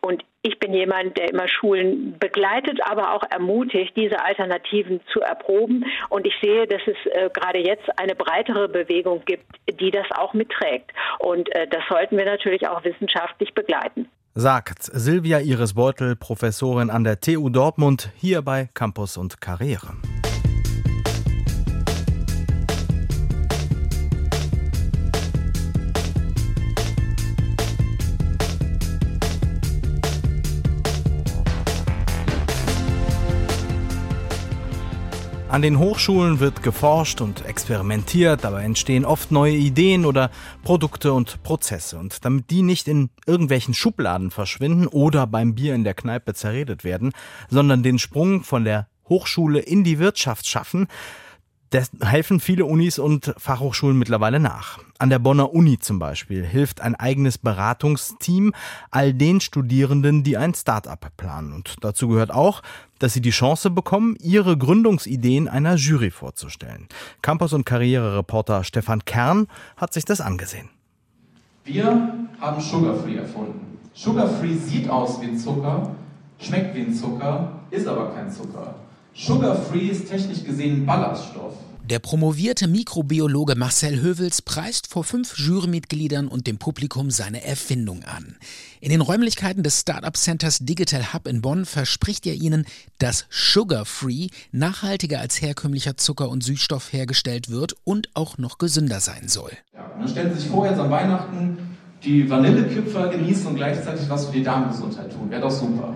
Und 0.02 0.22
ich 0.42 0.58
bin 0.60 0.72
jemand, 0.72 1.18
der 1.18 1.30
immer 1.30 1.48
Schulen 1.48 2.18
begleitet, 2.18 2.78
aber 2.84 3.12
auch 3.14 3.24
ermutigt, 3.30 3.96
diese 3.96 4.24
Alternativen 4.24 5.00
zu 5.12 5.20
erproben. 5.20 5.84
Und 6.10 6.26
ich 6.26 6.34
sehe, 6.40 6.66
dass 6.66 6.82
es 6.86 6.96
äh, 7.12 7.30
gerade 7.30 7.58
jetzt 7.58 7.88
eine 7.98 8.14
breitere 8.14 8.68
Bewegung 8.68 9.22
gibt, 9.24 9.46
die 9.80 9.90
das 9.90 10.06
auch 10.12 10.34
mitträgt. 10.34 10.92
Und 11.18 11.52
äh, 11.54 11.66
das 11.66 11.82
sollten 11.88 12.16
wir 12.16 12.24
natürlich 12.24 12.68
auch 12.68 12.84
wissenschaftlich 12.84 13.54
begleiten 13.54 14.08
sagt 14.36 14.84
Silvia 14.92 15.40
Iris 15.40 15.72
Beutel, 15.72 16.14
Professorin 16.14 16.90
an 16.90 17.04
der 17.04 17.20
TU 17.20 17.48
Dortmund, 17.48 18.10
hier 18.16 18.42
bei 18.42 18.68
Campus 18.74 19.16
und 19.16 19.40
Karriere. 19.40 19.94
An 35.56 35.62
den 35.62 35.78
Hochschulen 35.78 36.38
wird 36.38 36.62
geforscht 36.62 37.22
und 37.22 37.46
experimentiert, 37.46 38.44
dabei 38.44 38.62
entstehen 38.64 39.06
oft 39.06 39.32
neue 39.32 39.54
Ideen 39.54 40.04
oder 40.04 40.30
Produkte 40.62 41.14
und 41.14 41.42
Prozesse. 41.44 41.96
Und 41.96 42.26
damit 42.26 42.50
die 42.50 42.60
nicht 42.60 42.88
in 42.88 43.08
irgendwelchen 43.24 43.72
Schubladen 43.72 44.30
verschwinden 44.30 44.86
oder 44.86 45.26
beim 45.26 45.54
Bier 45.54 45.74
in 45.74 45.82
der 45.82 45.94
Kneipe 45.94 46.34
zerredet 46.34 46.84
werden, 46.84 47.12
sondern 47.48 47.82
den 47.82 47.98
Sprung 47.98 48.44
von 48.44 48.64
der 48.64 48.88
Hochschule 49.08 49.60
in 49.60 49.82
die 49.82 49.98
Wirtschaft 49.98 50.46
schaffen, 50.46 50.88
das 51.70 51.90
helfen 52.00 52.40
viele 52.40 52.64
Unis 52.64 52.98
und 52.98 53.34
Fachhochschulen 53.38 53.98
mittlerweile 53.98 54.40
nach. 54.40 54.78
An 54.98 55.10
der 55.10 55.18
Bonner 55.18 55.52
Uni 55.52 55.78
zum 55.78 55.98
Beispiel 55.98 56.44
hilft 56.44 56.80
ein 56.80 56.94
eigenes 56.94 57.38
Beratungsteam 57.38 58.52
all 58.90 59.12
den 59.12 59.40
Studierenden, 59.40 60.22
die 60.22 60.36
ein 60.36 60.54
Start-up 60.54 61.12
planen. 61.16 61.52
Und 61.52 61.76
dazu 61.82 62.08
gehört 62.08 62.30
auch, 62.30 62.62
dass 62.98 63.12
sie 63.12 63.20
die 63.20 63.30
Chance 63.30 63.70
bekommen, 63.70 64.16
ihre 64.20 64.56
Gründungsideen 64.56 65.48
einer 65.48 65.74
Jury 65.74 66.10
vorzustellen. 66.10 66.88
Campus- 67.20 67.52
und 67.52 67.66
Karrierereporter 67.66 68.64
Stefan 68.64 69.04
Kern 69.04 69.48
hat 69.76 69.92
sich 69.92 70.04
das 70.04 70.20
angesehen. 70.20 70.70
Wir 71.64 72.14
haben 72.40 72.60
Sugar 72.60 72.94
Free 72.94 73.16
erfunden. 73.16 73.78
Sugar 73.92 74.28
Free 74.28 74.54
sieht 74.54 74.88
aus 74.88 75.20
wie 75.20 75.26
ein 75.26 75.38
Zucker, 75.38 75.96
schmeckt 76.38 76.74
wie 76.74 76.82
ein 76.82 76.94
Zucker, 76.94 77.60
ist 77.70 77.88
aber 77.88 78.12
kein 78.12 78.30
Zucker. 78.30 78.76
Sugar-free 79.18 79.88
ist 79.88 80.08
technisch 80.10 80.44
gesehen 80.44 80.84
Ballaststoff. 80.84 81.54
Der 81.88 82.00
promovierte 82.00 82.66
Mikrobiologe 82.66 83.54
Marcel 83.54 84.02
Hövels 84.02 84.42
preist 84.42 84.88
vor 84.88 85.04
fünf 85.04 85.38
Jurymitgliedern 85.38 86.26
und 86.26 86.46
dem 86.48 86.58
Publikum 86.58 87.10
seine 87.10 87.44
Erfindung 87.44 88.02
an. 88.04 88.36
In 88.80 88.90
den 88.90 89.00
Räumlichkeiten 89.00 89.62
des 89.62 89.80
Startup 89.80 90.16
Centers 90.16 90.58
Digital 90.58 91.14
Hub 91.14 91.28
in 91.28 91.42
Bonn 91.42 91.64
verspricht 91.64 92.26
er 92.26 92.34
ihnen, 92.34 92.66
dass 92.98 93.26
Sugar-Free 93.30 94.28
nachhaltiger 94.50 95.20
als 95.20 95.40
herkömmlicher 95.40 95.96
Zucker 95.96 96.28
und 96.28 96.42
Süßstoff 96.42 96.92
hergestellt 96.92 97.50
wird 97.50 97.76
und 97.84 98.10
auch 98.14 98.36
noch 98.36 98.58
gesünder 98.58 99.00
sein 99.00 99.28
soll. 99.28 99.52
Ja, 99.72 99.92
dann 99.98 100.08
stellen 100.08 100.34
Sie 100.34 100.40
sich 100.40 100.50
vor, 100.50 100.66
jetzt 100.66 100.80
an 100.80 100.90
Weihnachten 100.90 101.56
die 102.04 102.28
Vanillekipferl 102.28 103.10
genießen 103.10 103.46
und 103.46 103.54
gleichzeitig 103.54 104.08
was 104.10 104.26
für 104.26 104.32
die 104.32 104.42
Darmgesundheit 104.42 105.10
tun. 105.12 105.30
Wäre 105.30 105.42
doch 105.42 105.50
super. 105.50 105.94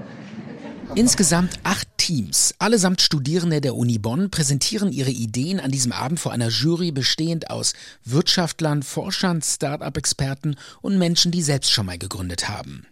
Insgesamt 0.95 1.61
acht 1.63 1.90
Teams, 2.11 2.57
allesamt 2.59 3.01
Studierende 3.03 3.61
der 3.61 3.77
Uni 3.77 3.99
Bonn, 3.99 4.33
präsentieren 4.33 4.91
ihre 4.91 5.13
Ideen 5.13 5.61
an 5.61 5.71
diesem 5.71 5.93
Abend 5.93 6.19
vor 6.19 6.33
einer 6.33 6.49
Jury 6.49 6.91
bestehend 6.91 7.51
aus 7.51 7.73
Wirtschaftlern, 8.05 8.83
Forschern, 8.83 9.43
Start-up-Experten 9.43 10.57
und 10.83 10.99
Menschen, 10.99 11.31
die 11.31 11.41
selbst 11.41 11.71
schon 11.71 11.87
mal 11.87 11.99
gegründet 11.99 12.49
haben. 12.49 12.85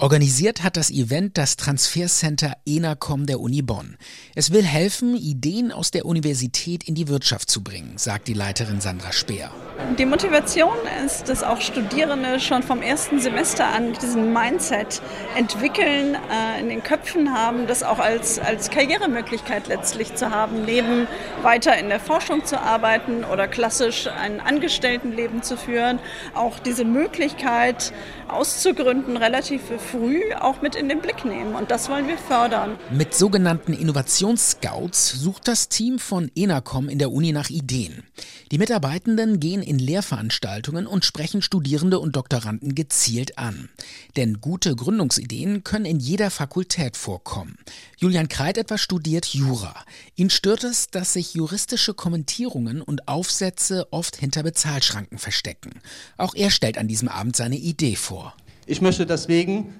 Organisiert 0.00 0.62
hat 0.62 0.76
das 0.76 0.92
Event 0.92 1.36
das 1.38 1.56
Transfercenter 1.56 2.52
ENACOM 2.64 3.26
der 3.26 3.40
Uni 3.40 3.62
Bonn. 3.62 3.96
Es 4.36 4.52
will 4.52 4.62
helfen, 4.62 5.16
Ideen 5.16 5.72
aus 5.72 5.90
der 5.90 6.06
Universität 6.06 6.84
in 6.84 6.94
die 6.94 7.08
Wirtschaft 7.08 7.50
zu 7.50 7.64
bringen, 7.64 7.94
sagt 7.96 8.28
die 8.28 8.34
Leiterin 8.34 8.80
Sandra 8.80 9.10
Speer. 9.10 9.50
Die 9.98 10.06
Motivation 10.06 10.76
ist, 11.04 11.28
dass 11.28 11.42
auch 11.42 11.60
Studierende 11.60 12.38
schon 12.38 12.62
vom 12.62 12.80
ersten 12.80 13.20
Semester 13.20 13.66
an 13.66 13.92
diesen 13.94 14.32
Mindset 14.32 15.02
entwickeln, 15.36 16.14
äh, 16.14 16.60
in 16.60 16.68
den 16.68 16.84
Köpfen 16.84 17.32
haben, 17.34 17.66
das 17.66 17.82
auch 17.82 17.98
als, 17.98 18.38
als 18.38 18.70
Karrieremöglichkeit 18.70 19.66
letztlich 19.66 20.14
zu 20.14 20.30
haben, 20.30 20.64
neben 20.64 21.08
weiter 21.42 21.76
in 21.76 21.88
der 21.88 22.00
Forschung 22.00 22.44
zu 22.44 22.60
arbeiten 22.60 23.24
oder 23.24 23.48
klassisch 23.48 24.06
ein 24.06 24.40
Angestelltenleben 24.40 25.42
zu 25.42 25.56
führen. 25.56 25.98
Auch 26.34 26.60
diese 26.60 26.84
Möglichkeit 26.84 27.92
auszugründen, 28.28 29.16
relativ 29.16 29.62
früh 29.90 30.32
auch 30.34 30.60
mit 30.62 30.74
in 30.74 30.88
den 30.88 31.00
Blick 31.00 31.24
nehmen. 31.24 31.54
Und 31.54 31.70
das 31.70 31.88
wollen 31.88 32.08
wir 32.08 32.18
fördern. 32.18 32.78
Mit 32.90 33.14
sogenannten 33.14 33.72
Innovationsscouts 33.72 35.12
sucht 35.12 35.48
das 35.48 35.68
Team 35.68 35.98
von 35.98 36.30
Enacom 36.34 36.88
in 36.88 36.98
der 36.98 37.10
Uni 37.10 37.32
nach 37.32 37.50
Ideen. 37.50 38.02
Die 38.50 38.58
Mitarbeitenden 38.58 39.40
gehen 39.40 39.62
in 39.62 39.78
Lehrveranstaltungen 39.78 40.86
und 40.86 41.04
sprechen 41.04 41.42
Studierende 41.42 41.98
und 41.98 42.16
Doktoranden 42.16 42.74
gezielt 42.74 43.38
an. 43.38 43.68
Denn 44.16 44.40
gute 44.40 44.74
Gründungsideen 44.74 45.64
können 45.64 45.84
in 45.84 46.00
jeder 46.00 46.30
Fakultät 46.30 46.96
vorkommen. 46.96 47.56
Julian 47.96 48.28
Kreit 48.28 48.58
etwa 48.58 48.78
studiert 48.78 49.26
Jura. 49.26 49.74
Ihn 50.16 50.30
stört 50.30 50.64
es, 50.64 50.88
dass 50.88 51.12
sich 51.12 51.34
juristische 51.34 51.94
Kommentierungen 51.94 52.82
und 52.82 53.08
Aufsätze 53.08 53.86
oft 53.90 54.16
hinter 54.16 54.42
Bezahlschranken 54.42 55.18
verstecken. 55.18 55.80
Auch 56.16 56.34
er 56.34 56.50
stellt 56.50 56.78
an 56.78 56.88
diesem 56.88 57.08
Abend 57.08 57.36
seine 57.36 57.56
Idee 57.56 57.96
vor. 57.96 58.34
Ich 58.70 58.82
möchte 58.82 59.06
deswegen 59.06 59.72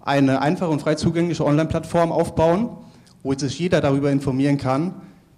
eine 0.00 0.42
einfache 0.42 0.70
und 0.70 0.82
frei 0.82 0.96
zugängliche 0.96 1.46
Online-Plattform 1.46 2.12
aufbauen, 2.12 2.68
wo 3.22 3.32
sich 3.32 3.58
jeder 3.58 3.80
darüber 3.80 4.12
informieren 4.12 4.58
kann, 4.58 4.92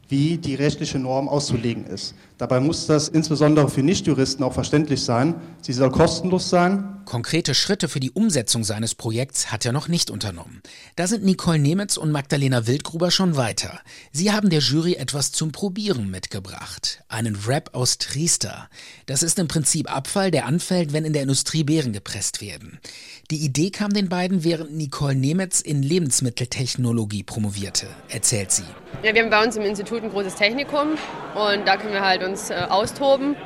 wie 0.09 0.39
die 0.39 0.57
rechtliche 0.57 0.99
Norm 0.99 1.29
auszulegen 1.29 1.87
ist. 1.87 2.17
Dabei 2.39 2.61
muss 2.61 2.87
das 2.87 3.09
insbesondere 3.09 3.71
für 3.71 3.83
Nichtjuristen 3.83 4.45
auch 4.45 4.53
verständlich 4.53 5.03
sein. 5.03 5.37
Sie 5.63 5.73
soll 5.73 5.91
kostenlos 5.91 6.51
sein. 6.51 6.93
Konkrete 7.07 7.55
Schritte 7.55 7.89
für 7.89 8.01
die 8.01 8.11
Umsetzung 8.11 8.65
seines 8.65 8.95
Projekts 8.97 9.53
hat 9.53 9.65
er 9.65 9.73
noch 9.73 9.87
nicht 9.87 10.11
unternommen. 10.11 10.61
Da 10.97 11.07
sind 11.07 11.25
Nicole 11.25 11.61
Nemetz 11.61 11.97
und 11.97 12.11
Magdalena 12.11 12.67
Wildgruber 12.67 13.13
schon 13.13 13.37
weiter. 13.37 13.81
Sie 14.11 14.33
haben 14.33 14.51
der 14.51 14.59
Jury 14.59 14.95
etwas 14.95 15.31
zum 15.31 15.53
Probieren 15.53 16.11
mitgebracht. 16.11 17.05
Einen 17.09 17.47
Wrap 17.47 17.71
aus 17.75 17.99
Triester. 17.99 18.69
Das 19.07 19.23
ist 19.23 19.39
im 19.39 19.47
Prinzip 19.47 19.91
Abfall, 19.91 20.33
der 20.33 20.47
anfällt, 20.47 20.93
wenn 20.93 21.05
in 21.05 21.13
der 21.13 21.23
Industrie 21.23 21.63
Beeren 21.63 21.93
gepresst 21.93 22.41
werden. 22.43 22.81
Die 23.31 23.39
Idee 23.39 23.71
kam 23.71 23.93
den 23.93 24.09
beiden, 24.09 24.43
während 24.43 24.73
Nicole 24.73 25.15
Nemetz 25.15 25.61
in 25.61 25.83
Lebensmitteltechnologie 25.83 27.23
promovierte, 27.23 27.87
erzählt 28.09 28.51
sie. 28.51 28.65
Ja, 29.03 29.15
wir 29.15 29.23
haben 29.23 29.31
bei 29.31 29.45
uns 29.45 29.57
im 29.57 29.63
Institut 29.63 30.03
ein 30.03 30.11
großes 30.11 30.35
Technikum 30.35 30.91
und 31.35 31.67
da 31.67 31.77
können 31.77 31.93
wir 31.93 32.05
halt 32.05 32.23
uns 32.27 32.51
äh, 32.51 32.67
austoben. 32.69 33.37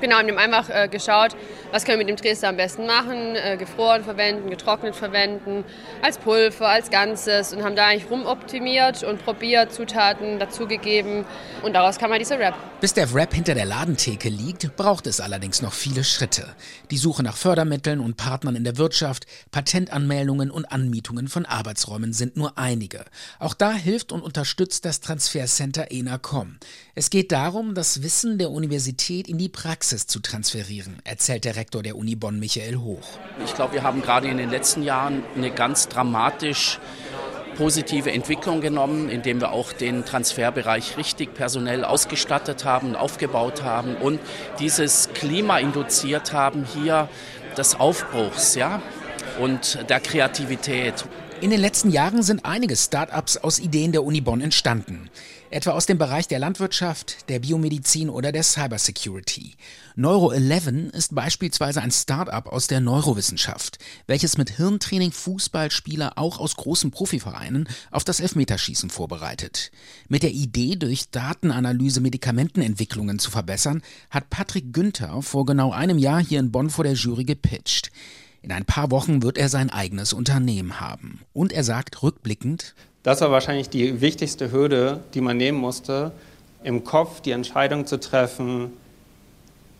Genau, 0.00 0.16
haben 0.16 0.38
einfach 0.38 0.68
äh, 0.68 0.88
geschaut, 0.88 1.32
was 1.72 1.84
können 1.84 1.98
wir 1.98 2.04
mit 2.06 2.18
dem 2.18 2.22
Dresdner 2.22 2.50
am 2.50 2.56
besten 2.56 2.86
machen, 2.86 3.34
äh, 3.34 3.56
gefroren 3.56 4.04
verwenden, 4.04 4.50
getrocknet 4.50 4.94
verwenden, 4.94 5.64
als 6.02 6.18
Pulver, 6.18 6.68
als 6.68 6.90
Ganzes 6.90 7.54
und 7.54 7.64
haben 7.64 7.76
da 7.76 7.86
eigentlich 7.86 8.10
rumoptimiert 8.10 9.02
und 9.02 9.24
probiert, 9.24 9.72
Zutaten 9.72 10.38
dazugegeben 10.38 11.24
und 11.62 11.72
daraus 11.72 11.98
kam 11.98 12.10
halt 12.10 12.20
dieser 12.20 12.38
Wrap. 12.38 12.54
Bis 12.80 12.92
der 12.92 13.12
Wrap 13.14 13.32
hinter 13.32 13.54
der 13.54 13.64
Ladentheke 13.64 14.28
liegt, 14.28 14.76
braucht 14.76 15.06
es 15.06 15.20
allerdings 15.20 15.62
noch 15.62 15.72
viele 15.72 16.04
Schritte. 16.04 16.46
Die 16.90 16.98
Suche 16.98 17.22
nach 17.22 17.36
Fördermitteln 17.36 18.00
und 18.00 18.18
Partnern 18.18 18.54
in 18.54 18.64
der 18.64 18.76
Wirtschaft, 18.76 19.26
Patentanmeldungen 19.50 20.50
und 20.50 20.66
Anmietungen 20.66 21.28
von 21.28 21.46
Arbeitsräumen 21.46 22.12
sind 22.12 22.36
nur 22.36 22.58
einige. 22.58 23.06
Auch 23.38 23.54
da 23.54 23.72
hilft 23.72 24.12
und 24.12 24.20
unterstützt 24.20 24.84
das 24.84 25.00
Transfercenter 25.00 25.90
ENACOM. 25.90 26.58
Es 26.94 27.08
geht 27.08 27.32
darum, 27.32 27.74
das 27.74 28.02
Wissen 28.02 28.36
der 28.36 28.50
Universität 28.50 29.26
in 29.26 29.38
die 29.38 29.48
Praxis 29.48 29.85
zu 29.88 30.20
transferieren, 30.20 30.98
erzählt 31.04 31.44
der 31.44 31.56
Rektor 31.56 31.82
der 31.82 31.96
Uni 31.96 32.16
Bonn 32.16 32.40
Michael 32.40 32.76
Hoch. 32.76 33.06
Ich 33.44 33.54
glaube, 33.54 33.74
wir 33.74 33.82
haben 33.84 34.02
gerade 34.02 34.28
in 34.28 34.36
den 34.36 34.50
letzten 34.50 34.82
Jahren 34.82 35.22
eine 35.36 35.50
ganz 35.52 35.88
dramatisch 35.88 36.80
positive 37.56 38.10
Entwicklung 38.10 38.60
genommen, 38.60 39.08
indem 39.08 39.40
wir 39.40 39.52
auch 39.52 39.72
den 39.72 40.04
Transferbereich 40.04 40.96
richtig 40.96 41.34
personell 41.34 41.84
ausgestattet 41.84 42.64
haben, 42.64 42.96
aufgebaut 42.96 43.62
haben 43.62 43.96
und 43.96 44.20
dieses 44.58 45.10
Klima 45.14 45.58
induziert 45.58 46.32
haben 46.32 46.64
hier 46.64 47.08
des 47.56 47.78
Aufbruchs, 47.78 48.56
ja, 48.56 48.82
und 49.38 49.88
der 49.88 50.00
Kreativität. 50.00 51.04
In 51.40 51.50
den 51.50 51.60
letzten 51.60 51.90
Jahren 51.90 52.22
sind 52.22 52.44
einige 52.44 52.74
Start-ups 52.76 53.36
aus 53.36 53.58
Ideen 53.58 53.92
der 53.92 54.04
Uni 54.04 54.20
Bonn 54.20 54.40
entstanden 54.40 55.10
etwa 55.50 55.70
aus 55.72 55.86
dem 55.86 55.98
Bereich 55.98 56.28
der 56.28 56.38
Landwirtschaft, 56.38 57.28
der 57.28 57.40
Biomedizin 57.40 58.10
oder 58.10 58.32
der 58.32 58.42
Cybersecurity. 58.42 59.54
Neuro11 59.96 60.92
ist 60.92 61.14
beispielsweise 61.14 61.80
ein 61.82 61.90
Start-up 61.90 62.48
aus 62.48 62.66
der 62.66 62.80
Neurowissenschaft, 62.80 63.78
welches 64.06 64.36
mit 64.38 64.50
Hirntraining 64.50 65.12
Fußballspieler 65.12 66.14
auch 66.16 66.38
aus 66.38 66.56
großen 66.56 66.90
Profivereinen 66.90 67.68
auf 67.90 68.04
das 68.04 68.20
Elfmeterschießen 68.20 68.90
vorbereitet. 68.90 69.70
Mit 70.08 70.22
der 70.22 70.32
Idee, 70.32 70.76
durch 70.76 71.10
Datenanalyse 71.10 72.00
Medikamentenentwicklungen 72.00 73.18
zu 73.18 73.30
verbessern, 73.30 73.82
hat 74.10 74.30
Patrick 74.30 74.72
Günther 74.72 75.22
vor 75.22 75.46
genau 75.46 75.72
einem 75.72 75.98
Jahr 75.98 76.22
hier 76.22 76.40
in 76.40 76.52
Bonn 76.52 76.70
vor 76.70 76.84
der 76.84 76.94
Jury 76.94 77.24
gepitcht. 77.24 77.90
In 78.46 78.52
ein 78.52 78.64
paar 78.64 78.92
Wochen 78.92 79.24
wird 79.24 79.38
er 79.38 79.48
sein 79.48 79.70
eigenes 79.70 80.12
Unternehmen 80.12 80.78
haben. 80.78 81.22
Und 81.32 81.52
er 81.52 81.64
sagt 81.64 82.04
rückblickend, 82.04 82.76
das 83.02 83.20
war 83.20 83.32
wahrscheinlich 83.32 83.70
die 83.70 84.00
wichtigste 84.00 84.52
Hürde, 84.52 85.00
die 85.14 85.20
man 85.20 85.36
nehmen 85.36 85.58
musste, 85.58 86.12
im 86.62 86.84
Kopf 86.84 87.20
die 87.20 87.32
Entscheidung 87.32 87.86
zu 87.86 87.98
treffen, 87.98 88.70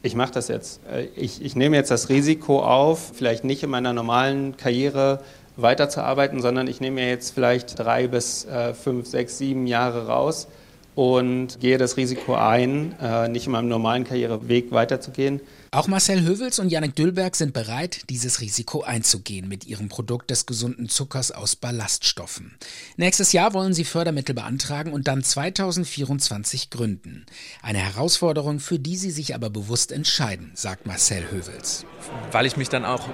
ich 0.03 0.17
mache 0.17 0.33
das 0.33 0.49
jetzt. 0.49 0.81
Äh, 0.93 1.05
ich, 1.15 1.45
ich 1.45 1.55
nehme 1.55 1.77
jetzt 1.77 1.93
das 1.93 2.09
Risiko 2.09 2.61
auf, 2.61 3.13
vielleicht 3.15 3.45
nicht 3.45 3.63
in 3.63 3.71
meiner 3.71 3.93
normalen 3.93 4.57
Karriere 4.57 5.21
weiterzuarbeiten, 5.57 6.43
sondern 6.43 6.67
ich 6.67 6.81
nehme 6.81 7.09
jetzt 7.09 7.31
vielleicht 7.31 7.79
drei 7.79 8.09
bis 8.09 8.47
äh, 8.47 8.75
fünf, 8.75 9.07
sechs, 9.07 9.39
sieben 9.39 9.69
Jahre 9.69 10.09
raus 10.09 10.49
und 10.97 11.61
gehe 11.61 11.77
das 11.77 11.99
Risiko 11.99 12.35
ein, 12.35 12.99
äh, 12.99 13.29
nicht 13.29 13.45
in 13.45 13.53
meinem 13.53 13.69
normalen 13.69 14.05
Karriereweg 14.05 14.73
weiterzugehen. 14.73 15.43
Auch 15.71 15.89
Marcel 15.89 16.25
Hövels 16.25 16.59
und 16.59 16.71
Janik 16.71 16.97
Düllberg 16.97 17.37
sind 17.37 17.53
bereit, 17.53 18.09
dieses 18.09 18.41
Risiko 18.41 18.81
einzugehen 18.81 19.47
mit 19.47 19.67
ihrem 19.67 19.91
Produkt 19.91 20.31
des 20.31 20.47
gesunden 20.47 20.89
Zuckers 20.89 21.33
aus 21.33 21.55
Ballaststoffen. 21.55 22.57
Nächstes 22.97 23.33
Jahr 23.33 23.53
wollen 23.53 23.75
sie 23.75 23.85
Fördermittel 23.85 24.35
beantragen 24.35 24.95
und 24.95 25.07
dann 25.07 25.23
2024 25.23 26.71
gründen. 26.71 27.27
Eine 27.61 27.79
Herausforderung, 27.79 28.59
für 28.59 28.79
die 28.79 28.97
sie 28.97 29.11
sich 29.11 29.35
aber 29.35 29.51
bewusst 29.51 29.93
entscheiden, 29.93 30.53
sagt 30.55 30.87
Marcel 30.87 31.31
Hövels. 31.31 31.85
Weil 32.33 32.47
ich 32.47 32.57
mich 32.57 32.71
dann 32.71 32.87
auch 32.87 33.07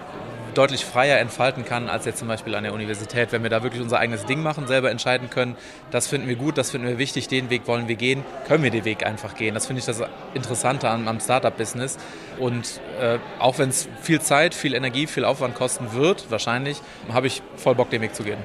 deutlich 0.53 0.85
freier 0.85 1.19
entfalten 1.19 1.65
kann 1.65 1.89
als 1.89 2.05
jetzt 2.05 2.19
zum 2.19 2.29
Beispiel 2.29 2.55
an 2.55 2.65
der 2.65 2.73
Universität. 2.73 3.33
Wenn 3.33 3.43
wir 3.43 3.51
da 3.51 3.63
wirklich 3.63 3.83
unser 3.83 3.99
eigenes 3.99 4.25
Ding 4.27 4.43
machen, 4.43 4.67
selber 4.67 4.91
entscheiden 4.91 5.31
können, 5.31 5.57
das 5.91 6.07
finden 6.07 6.29
wir 6.29 6.37
gut, 6.37 6.59
das 6.59 6.71
finden 6.71 6.87
wir 6.87 6.99
wichtig, 6.99 7.29
den 7.29 7.51
Weg 7.51 7.67
wollen 7.67 7.89
wir 7.89 7.97
gehen, 7.97 8.25
können 8.47 8.63
wir 8.63 8.71
den 8.71 8.85
Weg 8.85 9.05
einfach 9.05 9.35
gehen. 9.35 9.55
Das 9.55 9.67
finde 9.67 9.81
ich 9.81 9.87
das 9.87 10.03
Interessante 10.35 10.89
am, 10.89 11.09
am 11.09 11.21
Startup-Business. 11.21 11.99
Und 12.39 12.81
äh, 13.01 13.19
auch 13.39 13.59
wenn 13.59 13.69
es 13.69 13.89
viel 14.01 14.21
Zeit, 14.21 14.55
viel 14.55 14.75
Energie, 14.75 15.07
viel 15.07 15.25
Aufwand 15.25 15.55
kosten 15.55 15.93
wird, 15.93 16.31
wahrscheinlich, 16.31 16.81
habe 17.13 17.27
ich 17.27 17.43
voll 17.57 17.75
Bock, 17.75 17.91
den 17.91 18.03
Weg 18.03 18.15
zu 18.15 18.23
gehen. 18.23 18.39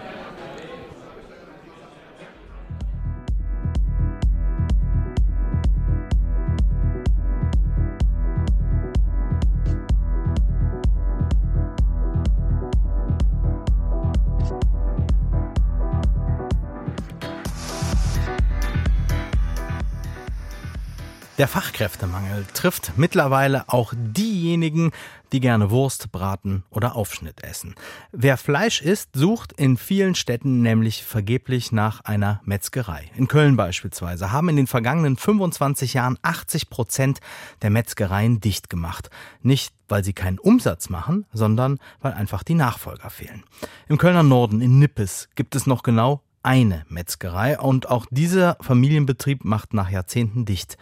Der 21.38 21.48
Fachkräftemangel 21.48 22.48
trifft 22.56 22.94
mittlerweile 22.98 23.70
auch 23.70 23.94
diejenigen, 23.96 24.90
die 25.32 25.40
gerne 25.40 25.70
Wurst, 25.70 26.12
Braten 26.12 26.64
oder 26.72 26.96
Aufschnitt 26.96 27.44
essen. 27.44 27.76
Wer 28.12 28.38
Fleisch 28.38 28.82
isst, 28.82 29.10
sucht 29.14 29.54
in 29.54 29.78
vielen 29.78 30.16
Städten 30.16 30.64
nämlich 30.64 31.04
vergeblich 31.04 31.72
nach 31.72 32.02
einer 32.02 32.42
Metzgerei. 32.44 33.12
In 33.16 33.28
Köln 33.28 33.56
beispielsweise 33.56 34.32
haben 34.32 34.50
in 34.50 34.56
den 34.56 34.66
vergangenen 34.66 35.16
25 35.16 35.94
Jahren 35.94 36.18
80 36.24 36.72
Prozent 36.72 37.20
der 37.62 37.70
Metzgereien 37.70 38.40
dicht 38.40 38.68
gemacht. 38.68 39.12
Nicht, 39.44 39.76
weil 39.88 40.04
sie 40.04 40.14
keinen 40.14 40.40
Umsatz 40.40 40.90
machen, 40.90 41.28
sondern 41.34 41.78
weil 42.02 42.14
einfach 42.14 42.42
die 42.42 42.56
Nachfolger 42.56 43.12
fehlen. 43.12 43.44
Im 43.88 44.00
Kölner 44.00 44.24
Norden 44.24 44.60
in 44.60 44.80
Nippes 44.80 45.30
gibt 45.36 45.56
es 45.56 45.68
noch 45.68 45.84
genau 45.84 46.24
eine 46.42 46.84
Metzgerei 46.90 47.60
und 47.60 47.90
auch 47.92 48.08
dieser 48.10 48.58
Familienbetrieb 48.62 49.46
macht 49.46 49.76
nach 49.76 49.92
Jahrzehnten 49.92 50.46
dicht. 50.46 50.78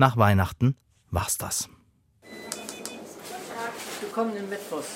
Nach 0.00 0.16
Weihnachten 0.16 0.78
war's 1.10 1.36
das. 1.36 1.68
Willkommen 4.00 4.34
in 4.34 4.48
Metros. 4.48 4.86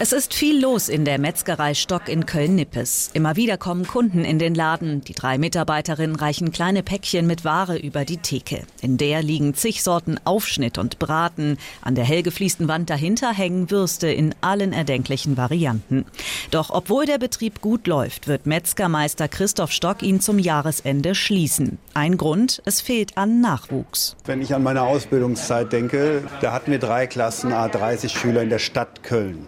Es 0.00 0.12
ist 0.12 0.32
viel 0.32 0.60
los 0.60 0.88
in 0.88 1.04
der 1.04 1.18
Metzgerei 1.18 1.74
Stock 1.74 2.08
in 2.08 2.24
Köln-Nippes. 2.24 3.10
Immer 3.14 3.34
wieder 3.34 3.58
kommen 3.58 3.84
Kunden 3.84 4.24
in 4.24 4.38
den 4.38 4.54
Laden. 4.54 5.00
Die 5.00 5.12
drei 5.12 5.38
Mitarbeiterinnen 5.38 6.14
reichen 6.14 6.52
kleine 6.52 6.84
Päckchen 6.84 7.26
mit 7.26 7.44
Ware 7.44 7.76
über 7.76 8.04
die 8.04 8.18
Theke. 8.18 8.62
In 8.80 8.96
der 8.96 9.24
liegen 9.24 9.54
zig 9.54 9.82
Sorten 9.82 10.20
Aufschnitt 10.22 10.78
und 10.78 11.00
Braten. 11.00 11.58
An 11.82 11.96
der 11.96 12.04
hell 12.04 12.22
gefliesten 12.22 12.68
Wand 12.68 12.90
dahinter 12.90 13.32
hängen 13.32 13.72
Würste 13.72 14.08
in 14.08 14.36
allen 14.40 14.72
erdenklichen 14.72 15.36
Varianten. 15.36 16.04
Doch 16.52 16.70
obwohl 16.70 17.04
der 17.04 17.18
Betrieb 17.18 17.60
gut 17.60 17.88
läuft, 17.88 18.28
wird 18.28 18.46
Metzgermeister 18.46 19.26
Christoph 19.26 19.72
Stock 19.72 20.04
ihn 20.04 20.20
zum 20.20 20.38
Jahresende 20.38 21.16
schließen. 21.16 21.78
Ein 21.94 22.16
Grund, 22.16 22.62
es 22.64 22.80
fehlt 22.80 23.18
an 23.18 23.40
Nachwuchs. 23.40 24.14
Wenn 24.26 24.42
ich 24.42 24.54
an 24.54 24.62
meine 24.62 24.82
Ausbildungszeit 24.82 25.72
denke, 25.72 26.22
da 26.40 26.52
hatten 26.52 26.70
wir 26.70 26.78
drei 26.78 27.08
Klassen, 27.08 27.52
A30 27.52 28.16
Schüler 28.16 28.42
in 28.42 28.48
der 28.48 28.57
Stadt 28.58 29.02
Köln. 29.02 29.46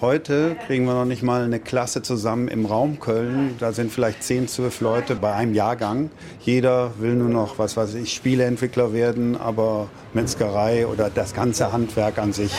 Heute 0.00 0.56
kriegen 0.66 0.84
wir 0.84 0.94
noch 0.94 1.04
nicht 1.04 1.22
mal 1.22 1.44
eine 1.44 1.60
Klasse 1.60 2.02
zusammen 2.02 2.48
im 2.48 2.66
Raum 2.66 2.98
Köln. 2.98 3.54
Da 3.60 3.72
sind 3.72 3.92
vielleicht 3.92 4.24
10, 4.24 4.48
12 4.48 4.80
Leute 4.80 5.14
bei 5.14 5.32
einem 5.32 5.54
Jahrgang. 5.54 6.10
Jeder 6.40 6.92
will 6.98 7.14
nur 7.14 7.28
noch, 7.28 7.58
was 7.58 7.76
weiß 7.76 7.94
ich, 7.94 8.12
Spieleentwickler 8.12 8.92
werden, 8.92 9.36
aber 9.36 9.88
Metzgerei 10.12 10.88
oder 10.88 11.08
das 11.08 11.34
ganze 11.34 11.72
Handwerk 11.72 12.18
an 12.18 12.32
sich 12.32 12.52